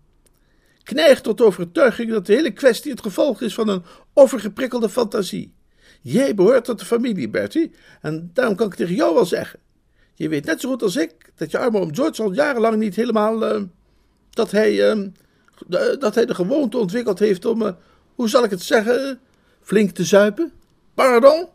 [0.88, 3.82] kneigt tot overtuiging dat de hele kwestie het gevolg is van een
[4.14, 5.54] overgeprikkelde fantasie.
[6.02, 9.60] Jij behoort tot de familie, Bertie, en daarom kan ik tegen jou wel zeggen.
[10.14, 12.96] Je weet net zo goed als ik dat je arme oom George al jarenlang niet
[12.96, 13.56] helemaal.
[13.56, 13.62] Uh,
[14.30, 15.06] dat, hij, uh,
[15.98, 17.62] dat hij de gewoonte ontwikkeld heeft om.
[17.62, 17.72] Uh,
[18.14, 19.20] hoe zal ik het zeggen?
[19.62, 20.52] Flink te zuipen?
[20.94, 21.48] Pardon?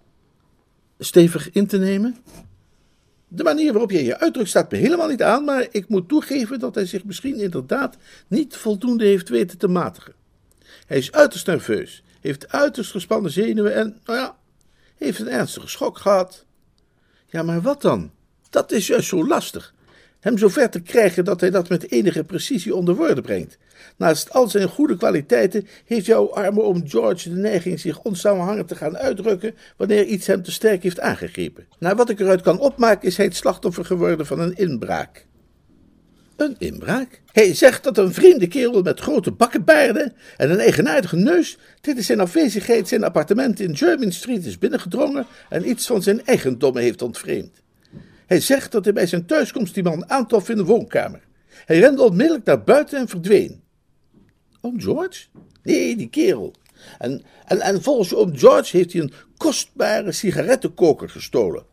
[1.00, 2.18] Stevig in te nemen?
[3.36, 6.60] De manier waarop je je uitdrukt staat me helemaal niet aan, maar ik moet toegeven
[6.60, 10.14] dat hij zich misschien inderdaad niet voldoende heeft weten te matigen.
[10.86, 14.38] Hij is uiterst nerveus, heeft uiterst gespannen zenuwen en, nou ja,
[14.96, 16.46] heeft een ernstige schok gehad.
[17.30, 18.12] Ja, maar wat dan?
[18.50, 19.74] Dat is juist zo lastig
[20.24, 23.58] hem zover te krijgen dat hij dat met enige precisie onder woorden brengt.
[23.98, 28.76] Naast al zijn goede kwaliteiten heeft jouw arme oom George de neiging zich onsamenhangend te
[28.76, 31.68] gaan uitdrukken wanneer iets hem te sterk heeft aangegrepen.
[31.80, 35.26] Naar wat ik eruit kan opmaken is hij het slachtoffer geworden van een inbraak.
[36.36, 37.22] Een inbraak?
[37.32, 42.20] Hij zegt dat een vreemde kerel met grote bakkenbaarden en een eigenaardige neus tijdens zijn
[42.20, 47.62] afwezigheid zijn appartement in Jermyn Street is binnengedrongen en iets van zijn eigendommen heeft ontvreemd.
[48.26, 51.22] Hij zegt dat hij bij zijn thuiskomst die man aantrof in de woonkamer.
[51.66, 53.63] Hij rende onmiddellijk naar buiten en verdween.
[54.66, 55.26] Oom George?
[55.64, 56.54] Nee, die kerel.
[57.00, 61.66] En, en, en volgens oom George heeft hij een kostbare sigarettenkoker gestolen.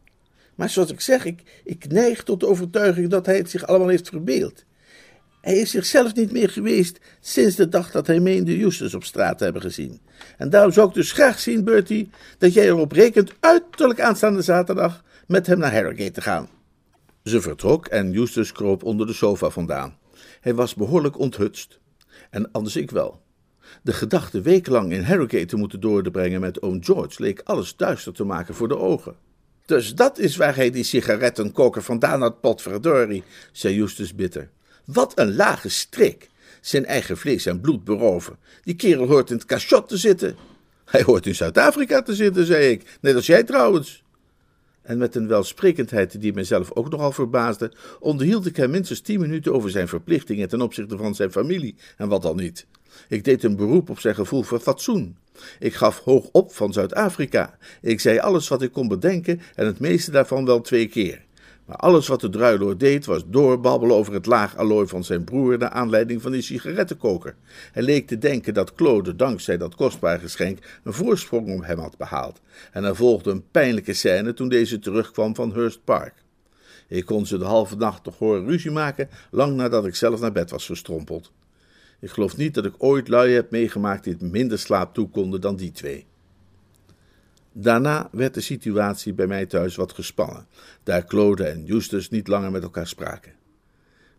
[0.55, 3.89] Maar zoals ik zeg, ik, ik neig tot de overtuiging dat hij het zich allemaal
[3.89, 4.65] heeft verbeeld.
[5.41, 9.39] Hij is zichzelf niet meer geweest sinds de dag dat hij meende Justus op straat
[9.39, 10.01] te hebben gezien.
[10.37, 15.05] En daarom zou ik dus graag zien, Bertie, dat jij erop rekent uiterlijk aanstaande zaterdag
[15.27, 16.49] met hem naar Harrogate te gaan.
[17.25, 19.99] Ze vertrok en Justus kroop onder de sofa vandaan.
[20.41, 21.80] Hij was behoorlijk onthutst.
[22.31, 23.23] En anders ik wel.
[23.83, 28.25] De gedachte wekenlang in Harrogate te moeten doorbrengen met oom George leek alles duister te
[28.25, 29.15] maken voor de ogen.
[29.67, 34.51] Dus dat is waar hij die sigarettenkoker vandaan had, potverdorie, zei Justus bitter.
[34.85, 36.29] Wat een lage strik.
[36.61, 38.37] Zijn eigen vlees en bloed beroven.
[38.63, 40.37] Die kerel hoort in het cachot te zitten.
[40.85, 42.99] Hij hoort in Zuid-Afrika te zitten, zei ik.
[43.01, 44.03] Net als jij trouwens.
[44.91, 49.55] En met een welsprekendheid die mijzelf ook nogal verbaasde, onderhield ik hem minstens tien minuten
[49.55, 52.67] over zijn verplichtingen ten opzichte van zijn familie en wat dan niet.
[53.09, 55.17] Ik deed een beroep op zijn gevoel voor fatsoen.
[55.59, 57.59] Ik gaf hoog op van Zuid-Afrika.
[57.81, 61.25] Ik zei alles wat ik kon bedenken en het meeste daarvan wel twee keer.
[61.71, 65.59] Maar alles wat de druiloor deed was doorbabbelen over het laag allooi van zijn broer
[65.59, 67.35] naar aanleiding van die sigarettenkoker.
[67.73, 71.97] Hij leek te denken dat Claude dankzij dat kostbare geschenk een voorsprong op hem had
[71.97, 72.41] behaald.
[72.73, 76.15] En er volgde een pijnlijke scène toen deze terugkwam van Hurst Park.
[76.89, 80.33] Ik kon ze de halve nacht toch horen ruzie maken, lang nadat ik zelf naar
[80.33, 81.33] bed was verstrompeld.
[82.01, 85.57] Ik geloof niet dat ik ooit lui heb meegemaakt die het minder slaap toekonden dan
[85.57, 86.07] die twee.
[87.53, 90.47] Daarna werd de situatie bij mij thuis wat gespannen,
[90.83, 93.33] daar Claude en Justus niet langer met elkaar spraken.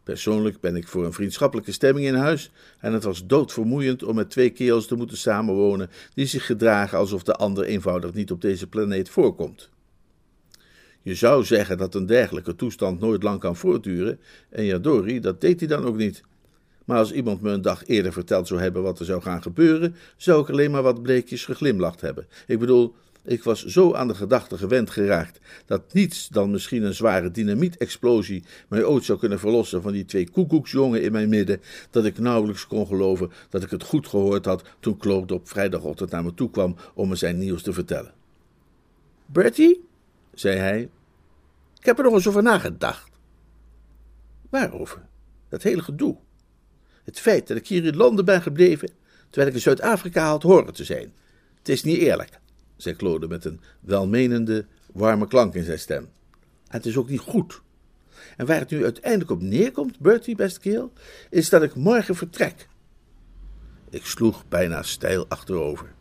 [0.04, 4.30] Persoonlijk ben ik voor een vriendschappelijke stemming in huis en het was doodvermoeiend om met
[4.30, 8.67] twee kerels te moeten samenwonen die zich gedragen alsof de ander eenvoudig niet op deze
[8.67, 9.70] planeet voorkomt.
[11.02, 15.41] Je zou zeggen dat een dergelijke toestand nooit lang kan voortduren, en ja, Dori, dat
[15.41, 16.24] deed hij dan ook niet.
[16.86, 19.96] Maar als iemand me een dag eerder verteld zou hebben wat er zou gaan gebeuren,
[20.17, 22.28] zou ik alleen maar wat bleekjes geglimlacht hebben.
[22.48, 26.93] Ik bedoel, ik was zo aan de gedachte gewend geraakt dat niets dan misschien een
[26.93, 32.05] zware dynamietexplosie mij ooit zou kunnen verlossen van die twee koekoeksjongen in mijn midden, dat
[32.05, 36.23] ik nauwelijks kon geloven dat ik het goed gehoord had toen Claude op vrijdagochtend naar
[36.23, 38.13] me toe kwam om me zijn nieuws te vertellen.
[39.25, 39.88] Bertie,
[40.34, 40.89] zei hij,
[41.79, 43.12] ik heb er nog eens over nagedacht.
[44.49, 45.05] Waarover?
[45.49, 46.17] Dat hele gedoe.
[47.03, 48.89] Het feit dat ik hier in Londen ben gebleven,
[49.29, 51.13] terwijl ik in Zuid-Afrika had horen te zijn.
[51.57, 52.40] Het is niet eerlijk
[52.82, 56.10] zei Claude met een welmenende, warme klank in zijn stem.
[56.67, 57.62] Het is ook niet goed.
[58.38, 60.94] En waar het nu uiteindelijk op neerkomt, Bertie, beste keel,
[61.30, 62.67] is dat ik morgen vertrek.
[63.89, 65.94] Ik sloeg bijna stijl achterover.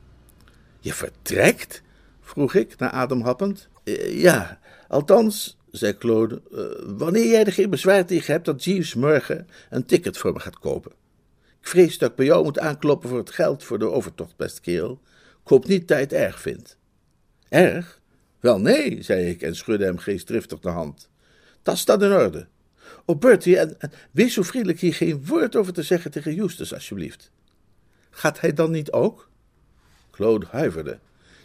[0.80, 1.82] Je vertrekt?
[2.20, 3.68] vroeg ik, naar adem happend.
[3.84, 8.94] Eh, ja, althans, zei Claude, uh, wanneer jij er geen bezwaar tegen hebt dat Jeeves
[8.94, 10.92] morgen een ticket voor me gaat kopen.
[11.60, 14.60] Ik vrees dat ik bij jou moet aankloppen voor het geld voor de overtocht, beste
[14.60, 15.00] kerel.
[15.44, 16.78] Het erg vindt.
[17.48, 18.00] Erg?
[18.40, 21.08] Wel nee, zei ik en schudde hem geestdriftig de hand.
[21.62, 22.46] Dat staat in orde.
[23.04, 23.76] Oh, Bertie, en,
[24.10, 27.30] wees zo vriendelijk hier geen woord over te zeggen tegen Justus, alsjeblieft.
[28.10, 29.28] Gaat hij dan niet ook?
[30.10, 30.98] Claude huiverde.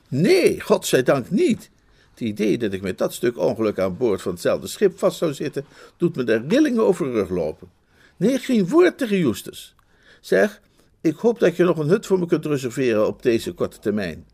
[0.08, 1.70] Nee, godzijdank niet.
[2.10, 5.34] Het idee dat ik met dat stuk ongeluk aan boord van hetzelfde schip vast zou
[5.34, 5.66] zitten,
[5.98, 7.70] doet me de rillingen over de rug lopen.
[8.18, 9.76] Nee, geen woord tegen Justus.
[10.22, 10.62] Zeg,
[11.06, 14.28] ik hoop dat je nog een hut voor me kunt reserveren op deze korte termijn.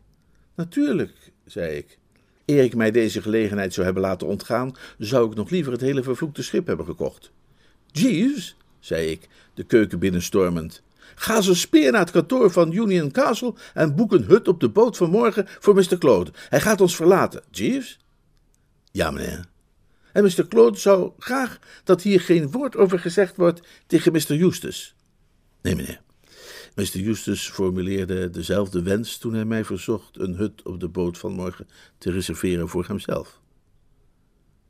[0.54, 1.98] Natuurlijk, zei ik.
[2.46, 6.02] Eer ik mij deze gelegenheid zou hebben laten ontgaan, zou ik nog liever het hele
[6.02, 7.30] vervloekte schip hebben gekocht.
[7.86, 10.82] Jeeves, zei ik, de keuken binnenstormend,
[11.14, 14.68] ga zo speer naar het kantoor van Union Castle en boek een hut op de
[14.68, 15.98] boot van morgen voor Mr.
[15.98, 16.30] Claude.
[16.48, 17.42] Hij gaat ons verlaten.
[17.50, 17.98] Jeeves?
[18.92, 19.44] Ja, meneer.
[20.12, 20.48] En Mr.
[20.48, 24.40] Claude zou graag dat hier geen woord over gezegd wordt tegen Mr.
[24.40, 24.90] Eustace.
[25.62, 26.00] Nee, meneer.
[26.74, 26.98] Mr.
[26.98, 31.68] Justus formuleerde dezelfde wens toen hij mij verzocht een hut op de boot van morgen
[31.98, 33.40] te reserveren voor hemzelf.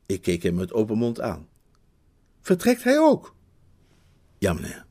[0.05, 1.47] Ik keek hem met open mond aan.
[2.41, 3.35] Vertrekt hij ook?
[4.37, 4.85] Ja, meneer.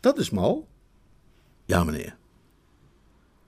[0.00, 0.68] Dat is mal.
[1.64, 2.16] Ja, meneer.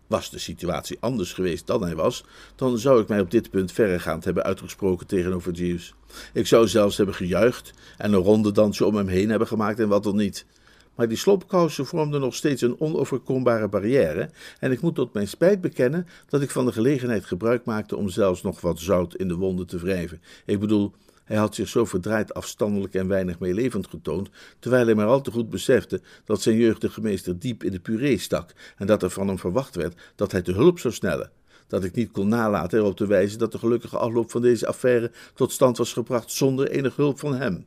[0.07, 2.25] Was de situatie anders geweest dan hij was,
[2.57, 5.95] dan zou ik mij op dit punt verregaand hebben uitgesproken tegenover Jeeves.
[6.33, 9.89] Ik zou zelfs hebben gejuicht en een ronde dansje om hem heen hebben gemaakt en
[9.89, 10.47] wat dan niet
[10.95, 15.61] maar die slopkousen vormden nog steeds een onoverkombare barrière, en ik moet tot mijn spijt
[15.61, 19.35] bekennen dat ik van de gelegenheid gebruik maakte om zelfs nog wat zout in de
[19.35, 20.21] wonden te wrijven.
[20.47, 20.93] Ik bedoel,
[21.25, 25.31] hij had zich zo verdraaid afstandelijk en weinig meelevend getoond, terwijl hij maar al te
[25.31, 29.29] goed besefte dat zijn jeugdige meester diep in de puree stak en dat er van
[29.29, 31.31] hem verwacht werd dat hij te hulp zou snellen.
[31.67, 35.11] Dat ik niet kon nalaten erop te wijzen dat de gelukkige afloop van deze affaire
[35.35, 37.67] tot stand was gebracht zonder enige hulp van hem.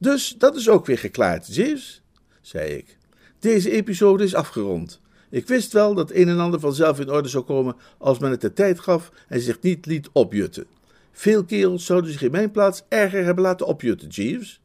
[0.00, 2.02] Dus dat is ook weer geklaard, Jeeves,
[2.40, 2.98] zei ik.
[3.38, 5.00] Deze episode is afgerond.
[5.30, 8.40] Ik wist wel dat een en ander vanzelf in orde zou komen als men het
[8.40, 10.66] de tijd gaf en zich niet liet opjutten.
[11.12, 14.60] Veel kerels zouden zich in mijn plaats erger hebben laten opjutten, Jeeves.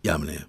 [0.00, 0.46] Ja, meneer.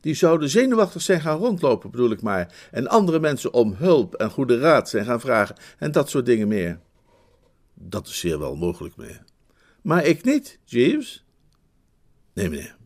[0.00, 4.30] Die zouden zenuwachtig zijn gaan rondlopen, bedoel ik maar, en andere mensen om hulp en
[4.30, 6.80] goede raad zijn gaan vragen en dat soort dingen meer.
[7.74, 9.24] Dat is zeer wel mogelijk, meneer.
[9.82, 11.26] Maar ik niet, Jeeves.
[12.38, 12.76] Nee, meneer.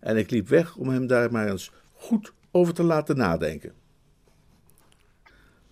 [0.00, 3.72] En ik liep weg om hem daar maar eens goed over te laten nadenken.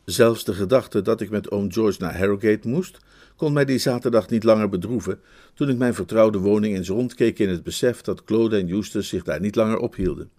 [0.05, 2.99] Zelfs de gedachte dat ik met oom George naar Harrogate moest,
[3.37, 5.21] kon mij die zaterdag niet langer bedroeven,
[5.55, 9.23] toen ik mijn vertrouwde woning eens rondkeek in het besef dat Claude en Eustace zich
[9.23, 10.31] daar niet langer ophielden.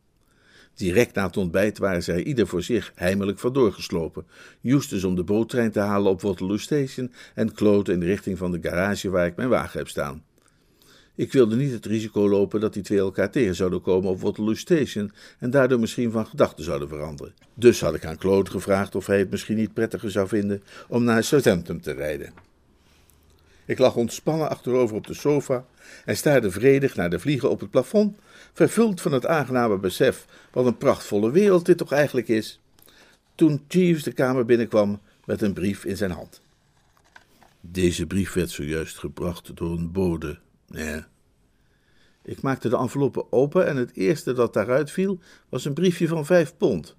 [0.73, 4.25] Direct na het ontbijt waren zij ieder voor zich heimelijk vandoor geslopen.
[4.63, 8.51] Eustace om de boottrein te halen op Waterloo Station en Claude in de richting van
[8.51, 10.23] de garage waar ik mijn wagen heb staan.
[11.15, 14.53] Ik wilde niet het risico lopen dat die twee elkaar tegen zouden komen op Waterloo
[14.53, 17.33] Station en daardoor misschien van gedachten zouden veranderen.
[17.53, 21.03] Dus had ik aan Claude gevraagd of hij het misschien niet prettiger zou vinden om
[21.03, 22.33] naar Southampton te rijden.
[23.65, 25.65] Ik lag ontspannen achterover op de sofa
[26.05, 28.17] en staarde vredig naar de vliegen op het plafond,
[28.53, 32.59] vervuld van het aangename besef wat een prachtvolle wereld dit toch eigenlijk is,
[33.35, 36.41] toen Jeeves de kamer binnenkwam met een brief in zijn hand.
[37.61, 40.39] Deze brief werd zojuist gebracht door een bode,
[40.73, 41.07] ja.
[42.23, 45.19] Ik maakte de enveloppe open en het eerste dat daaruit viel
[45.49, 46.95] was een briefje van vijf pond.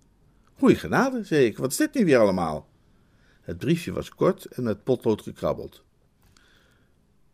[0.58, 2.68] Goeie genade, zei ik, wat is dit nu weer allemaal?
[3.40, 5.84] Het briefje was kort en met potlood gekrabbeld.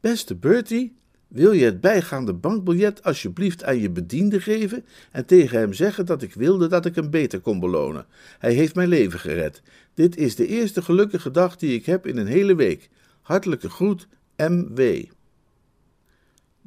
[0.00, 0.96] Beste Bertie,
[1.28, 6.22] wil je het bijgaande bankbiljet alsjeblieft aan je bediende geven en tegen hem zeggen dat
[6.22, 8.06] ik wilde dat ik hem beter kon belonen?
[8.38, 9.62] Hij heeft mijn leven gered.
[9.94, 12.90] Dit is de eerste gelukkige dag die ik heb in een hele week.
[13.22, 15.04] Hartelijke groet, M.W.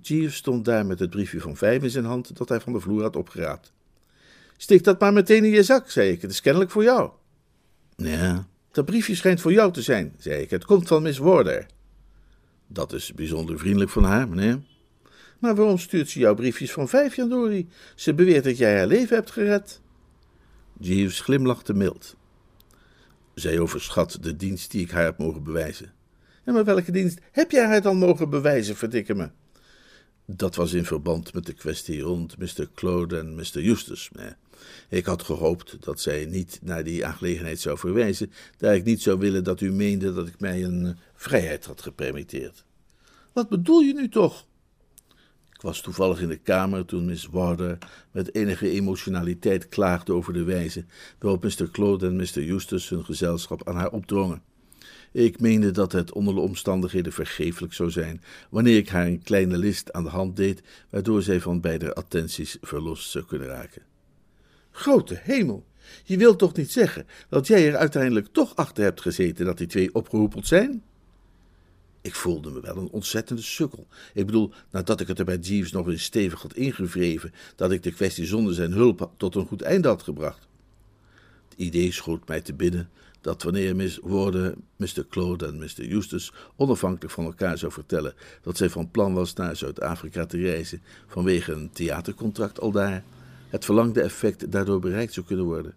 [0.02, 2.80] Jeeves stond daar met het briefje van vijf in zijn hand dat hij van de
[2.80, 3.74] vloer had opgeraapt.
[4.58, 6.22] Stik dat maar meteen in je zak, zei ik.
[6.22, 7.12] Het is kennelijk voor jou.
[7.96, 8.48] Ja.
[8.72, 10.50] Dat briefje schijnt voor jou te zijn, zei ik.
[10.50, 11.66] Het komt van Miss Warder.
[12.68, 14.62] Dat is bijzonder vriendelijk van haar, meneer.
[15.40, 17.70] Maar waarom stuurt ze jouw briefjes van vijf, Jandori?
[17.96, 19.82] Ze beweert dat jij haar leven hebt gered.
[20.80, 22.16] Jeeves glimlachte mild.
[23.34, 25.94] Zij overschat de dienst die ik haar heb mogen bewijzen.
[26.44, 29.30] En maar welke dienst heb jij haar dan mogen bewijzen, verdikke me?
[30.26, 32.70] Dat was in verband met de kwestie rond Mr.
[32.76, 33.66] Claude en Mr.
[33.66, 34.36] Eustace.
[34.90, 39.20] Ik had gehoopt dat zij niet naar die aangelegenheid zou verwijzen, daar ik niet zou
[39.20, 42.64] willen dat u meende dat ik mij een vrijheid had gepermitteerd.
[43.34, 44.46] Wat bedoel je nu toch?
[45.54, 47.78] Ik was toevallig in de kamer toen Miss Warder
[48.12, 50.86] met enige emotionaliteit klaagde over de wijze
[51.20, 51.72] waarop Mr.
[51.72, 52.48] Claude en Mr.
[52.48, 54.42] Eustace hun gezelschap aan haar opdrongen.
[55.14, 59.58] Ik meende dat het onder de omstandigheden vergeeflijk zou zijn wanneer ik haar een kleine
[59.58, 63.82] list aan de hand deed, waardoor zij van beide attenties verlost zou kunnen raken.
[64.72, 65.66] Grote hemel,
[66.04, 69.68] je wilt toch niet zeggen dat jij er uiteindelijk toch achter hebt gezeten dat die
[69.68, 70.84] twee opgeroepeld zijn?
[72.02, 73.88] Ik voelde me wel een ontzettende sukkel.
[74.14, 77.84] Ik bedoel, nadat ik het er bij Jeeves nog eens stevig had ingevreven, dat ik
[77.84, 80.48] de kwestie zonder zijn hulp tot een goed einde had gebracht.
[81.50, 82.90] Het idee schoot mij te binnen
[83.24, 85.06] dat wanneer Miss Warden, Mr.
[85.10, 85.92] Claude en Mr.
[85.92, 90.82] Eustace onafhankelijk van elkaar zou vertellen dat zij van plan was naar Zuid-Afrika te reizen
[91.08, 93.04] vanwege een theatercontract aldaar,
[93.50, 95.74] het verlangde effect daardoor bereikt zou kunnen worden.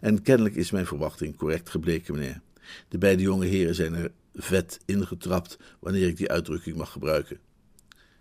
[0.00, 2.40] En kennelijk is mijn verwachting correct gebleken, meneer.
[2.88, 7.38] De beide jonge heren zijn er vet ingetrapt, wanneer ik die uitdrukking mag gebruiken.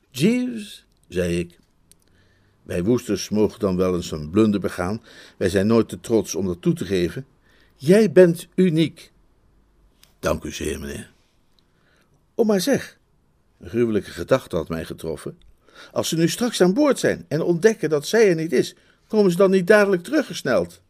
[0.09, 1.59] Jeeves, zei ik.
[2.63, 5.01] Wij woesters mogen dan wel eens een blunder begaan.
[5.37, 7.25] Wij zijn nooit te trots om dat toe te geven.
[7.75, 9.11] Jij bent uniek.
[10.19, 11.11] Dank u zeer, meneer.
[12.35, 12.97] Oh, maar zeg,
[13.59, 15.37] een gruwelijke gedachte had mij getroffen.
[15.91, 18.75] Als ze nu straks aan boord zijn en ontdekken dat zij er niet is,
[19.07, 20.81] komen ze dan niet dadelijk teruggesneld?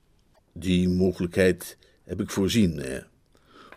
[0.53, 3.07] Die mogelijkheid heb ik voorzien, meneer.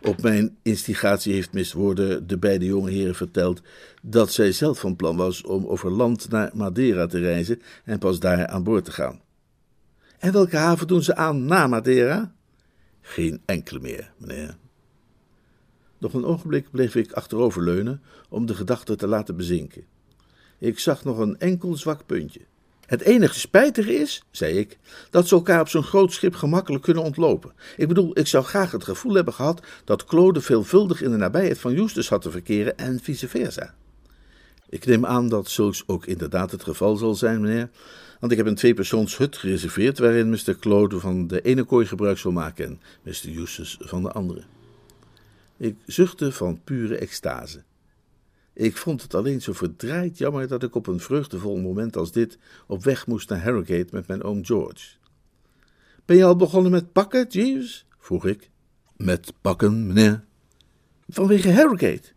[0.01, 3.61] Op mijn instigatie heeft Miss Woorden de beide jonge heren verteld
[4.01, 8.19] dat zij zelf van plan was om over land naar Madeira te reizen en pas
[8.19, 9.21] daar aan boord te gaan.
[10.19, 12.33] En welke haven doen ze aan na Madeira?
[13.09, 14.57] Geen enkele meer, meneer.
[15.97, 19.85] Nog een ogenblik bleef ik achteroverleunen om de gedachte te laten bezinken.
[20.57, 22.39] Ik zag nog een enkel zwak puntje.
[22.85, 24.77] Het enige spijtige is, zei ik,
[25.09, 27.53] dat ze elkaar op zo'n groot schip gemakkelijk kunnen ontlopen.
[27.77, 31.59] Ik bedoel, ik zou graag het gevoel hebben gehad dat Claude veelvuldig in de nabijheid
[31.59, 33.75] van Justus had te verkeren en vice versa.
[34.69, 37.69] Ik neem aan dat zulks ook inderdaad het geval zal zijn, meneer,
[38.19, 40.55] want ik heb een tweepersoons hut gereserveerd waarin Mr.
[40.59, 43.29] Claude van de ene kooi gebruik zal maken en Mr.
[43.29, 44.43] Justus van de andere.
[45.57, 47.63] Ik zuchtte van pure extase.
[48.53, 52.37] Ik vond het alleen zo verdraaid jammer dat ik op een vreugdevol moment als dit
[52.67, 54.87] op weg moest naar Harrogate met mijn oom George.
[56.05, 57.85] Ben je al begonnen met pakken, Jeeves?
[57.99, 58.49] vroeg ik.
[58.97, 60.23] Met pakken, meneer?
[61.07, 62.11] Vanwege Harrogate.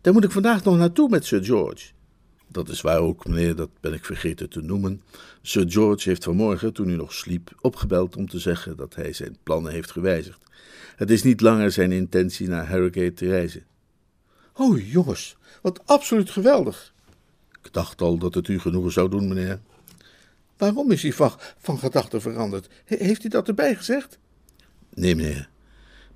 [0.00, 1.96] Daar moet ik vandaag nog naartoe met Sir George.
[2.48, 5.02] Dat is waar ook, meneer, dat ben ik vergeten te noemen.
[5.42, 9.36] Sir George heeft vanmorgen, toen u nog sliep, opgebeld om te zeggen dat hij zijn
[9.42, 10.42] plannen heeft gewijzigd.
[10.96, 13.64] Het is niet langer zijn intentie naar Harrogate te reizen.
[14.52, 16.94] Oh, jongens, wat absoluut geweldig.
[17.62, 19.60] Ik dacht al dat het u genoegen zou doen, meneer.
[20.56, 22.68] Waarom is hij van, van gedachten veranderd?
[22.84, 24.18] heeft hij dat erbij gezegd?
[24.94, 25.48] Nee, meneer.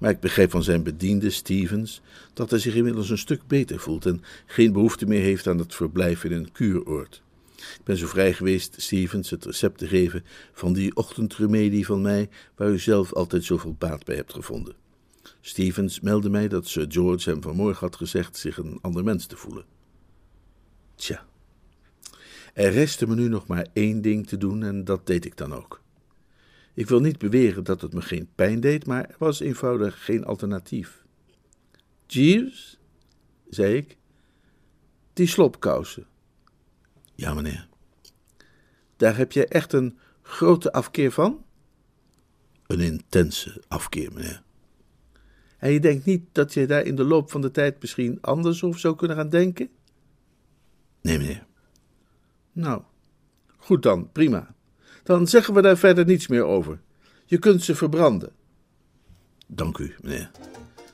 [0.02, 2.00] Maar ik begrijp van zijn bediende, Stevens,
[2.32, 5.74] dat hij zich inmiddels een stuk beter voelt en geen behoefte meer heeft aan het
[5.74, 7.22] verblijf in een kuuroord.
[7.56, 12.28] Ik ben zo vrij geweest Stevens het recept te geven van die ochtendremedie van mij,
[12.56, 14.74] waar u zelf altijd zoveel baat bij hebt gevonden.
[15.40, 19.36] Stevens meldde mij dat Sir George hem vanmorgen had gezegd zich een ander mens te
[19.36, 19.64] voelen.
[20.94, 21.26] Tja,
[22.54, 25.54] er restte me nu nog maar één ding te doen en dat deed ik dan
[25.54, 25.81] ook.
[26.74, 30.24] Ik wil niet beweren dat het me geen pijn deed, maar er was eenvoudig geen
[30.24, 31.04] alternatief.
[32.06, 32.80] Jeeves,
[33.48, 33.96] zei ik,
[35.12, 36.06] die slopkousen.
[37.14, 37.68] Ja, meneer.
[38.96, 41.44] Daar heb je echt een grote afkeer van?
[42.66, 44.42] Een intense afkeer, meneer.
[45.58, 48.64] En je denkt niet dat je daar in de loop van de tijd misschien anders
[48.64, 49.70] over zou kunnen gaan denken?
[51.00, 51.46] Nee, meneer.
[52.52, 52.82] Nou,
[53.56, 54.54] goed dan, prima.
[55.02, 56.80] Dan zeggen we daar verder niets meer over.
[57.24, 58.32] Je kunt ze verbranden.
[59.46, 60.30] Dank u, meneer.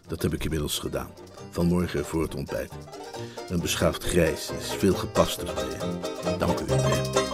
[0.06, 1.10] Dat heb ik inmiddels gedaan.
[1.50, 2.72] Vanmorgen voor het ontbijt.
[3.48, 5.78] Een beschaafd grijs is veel gepaster, meneer.
[6.38, 7.26] Dank u, meneer.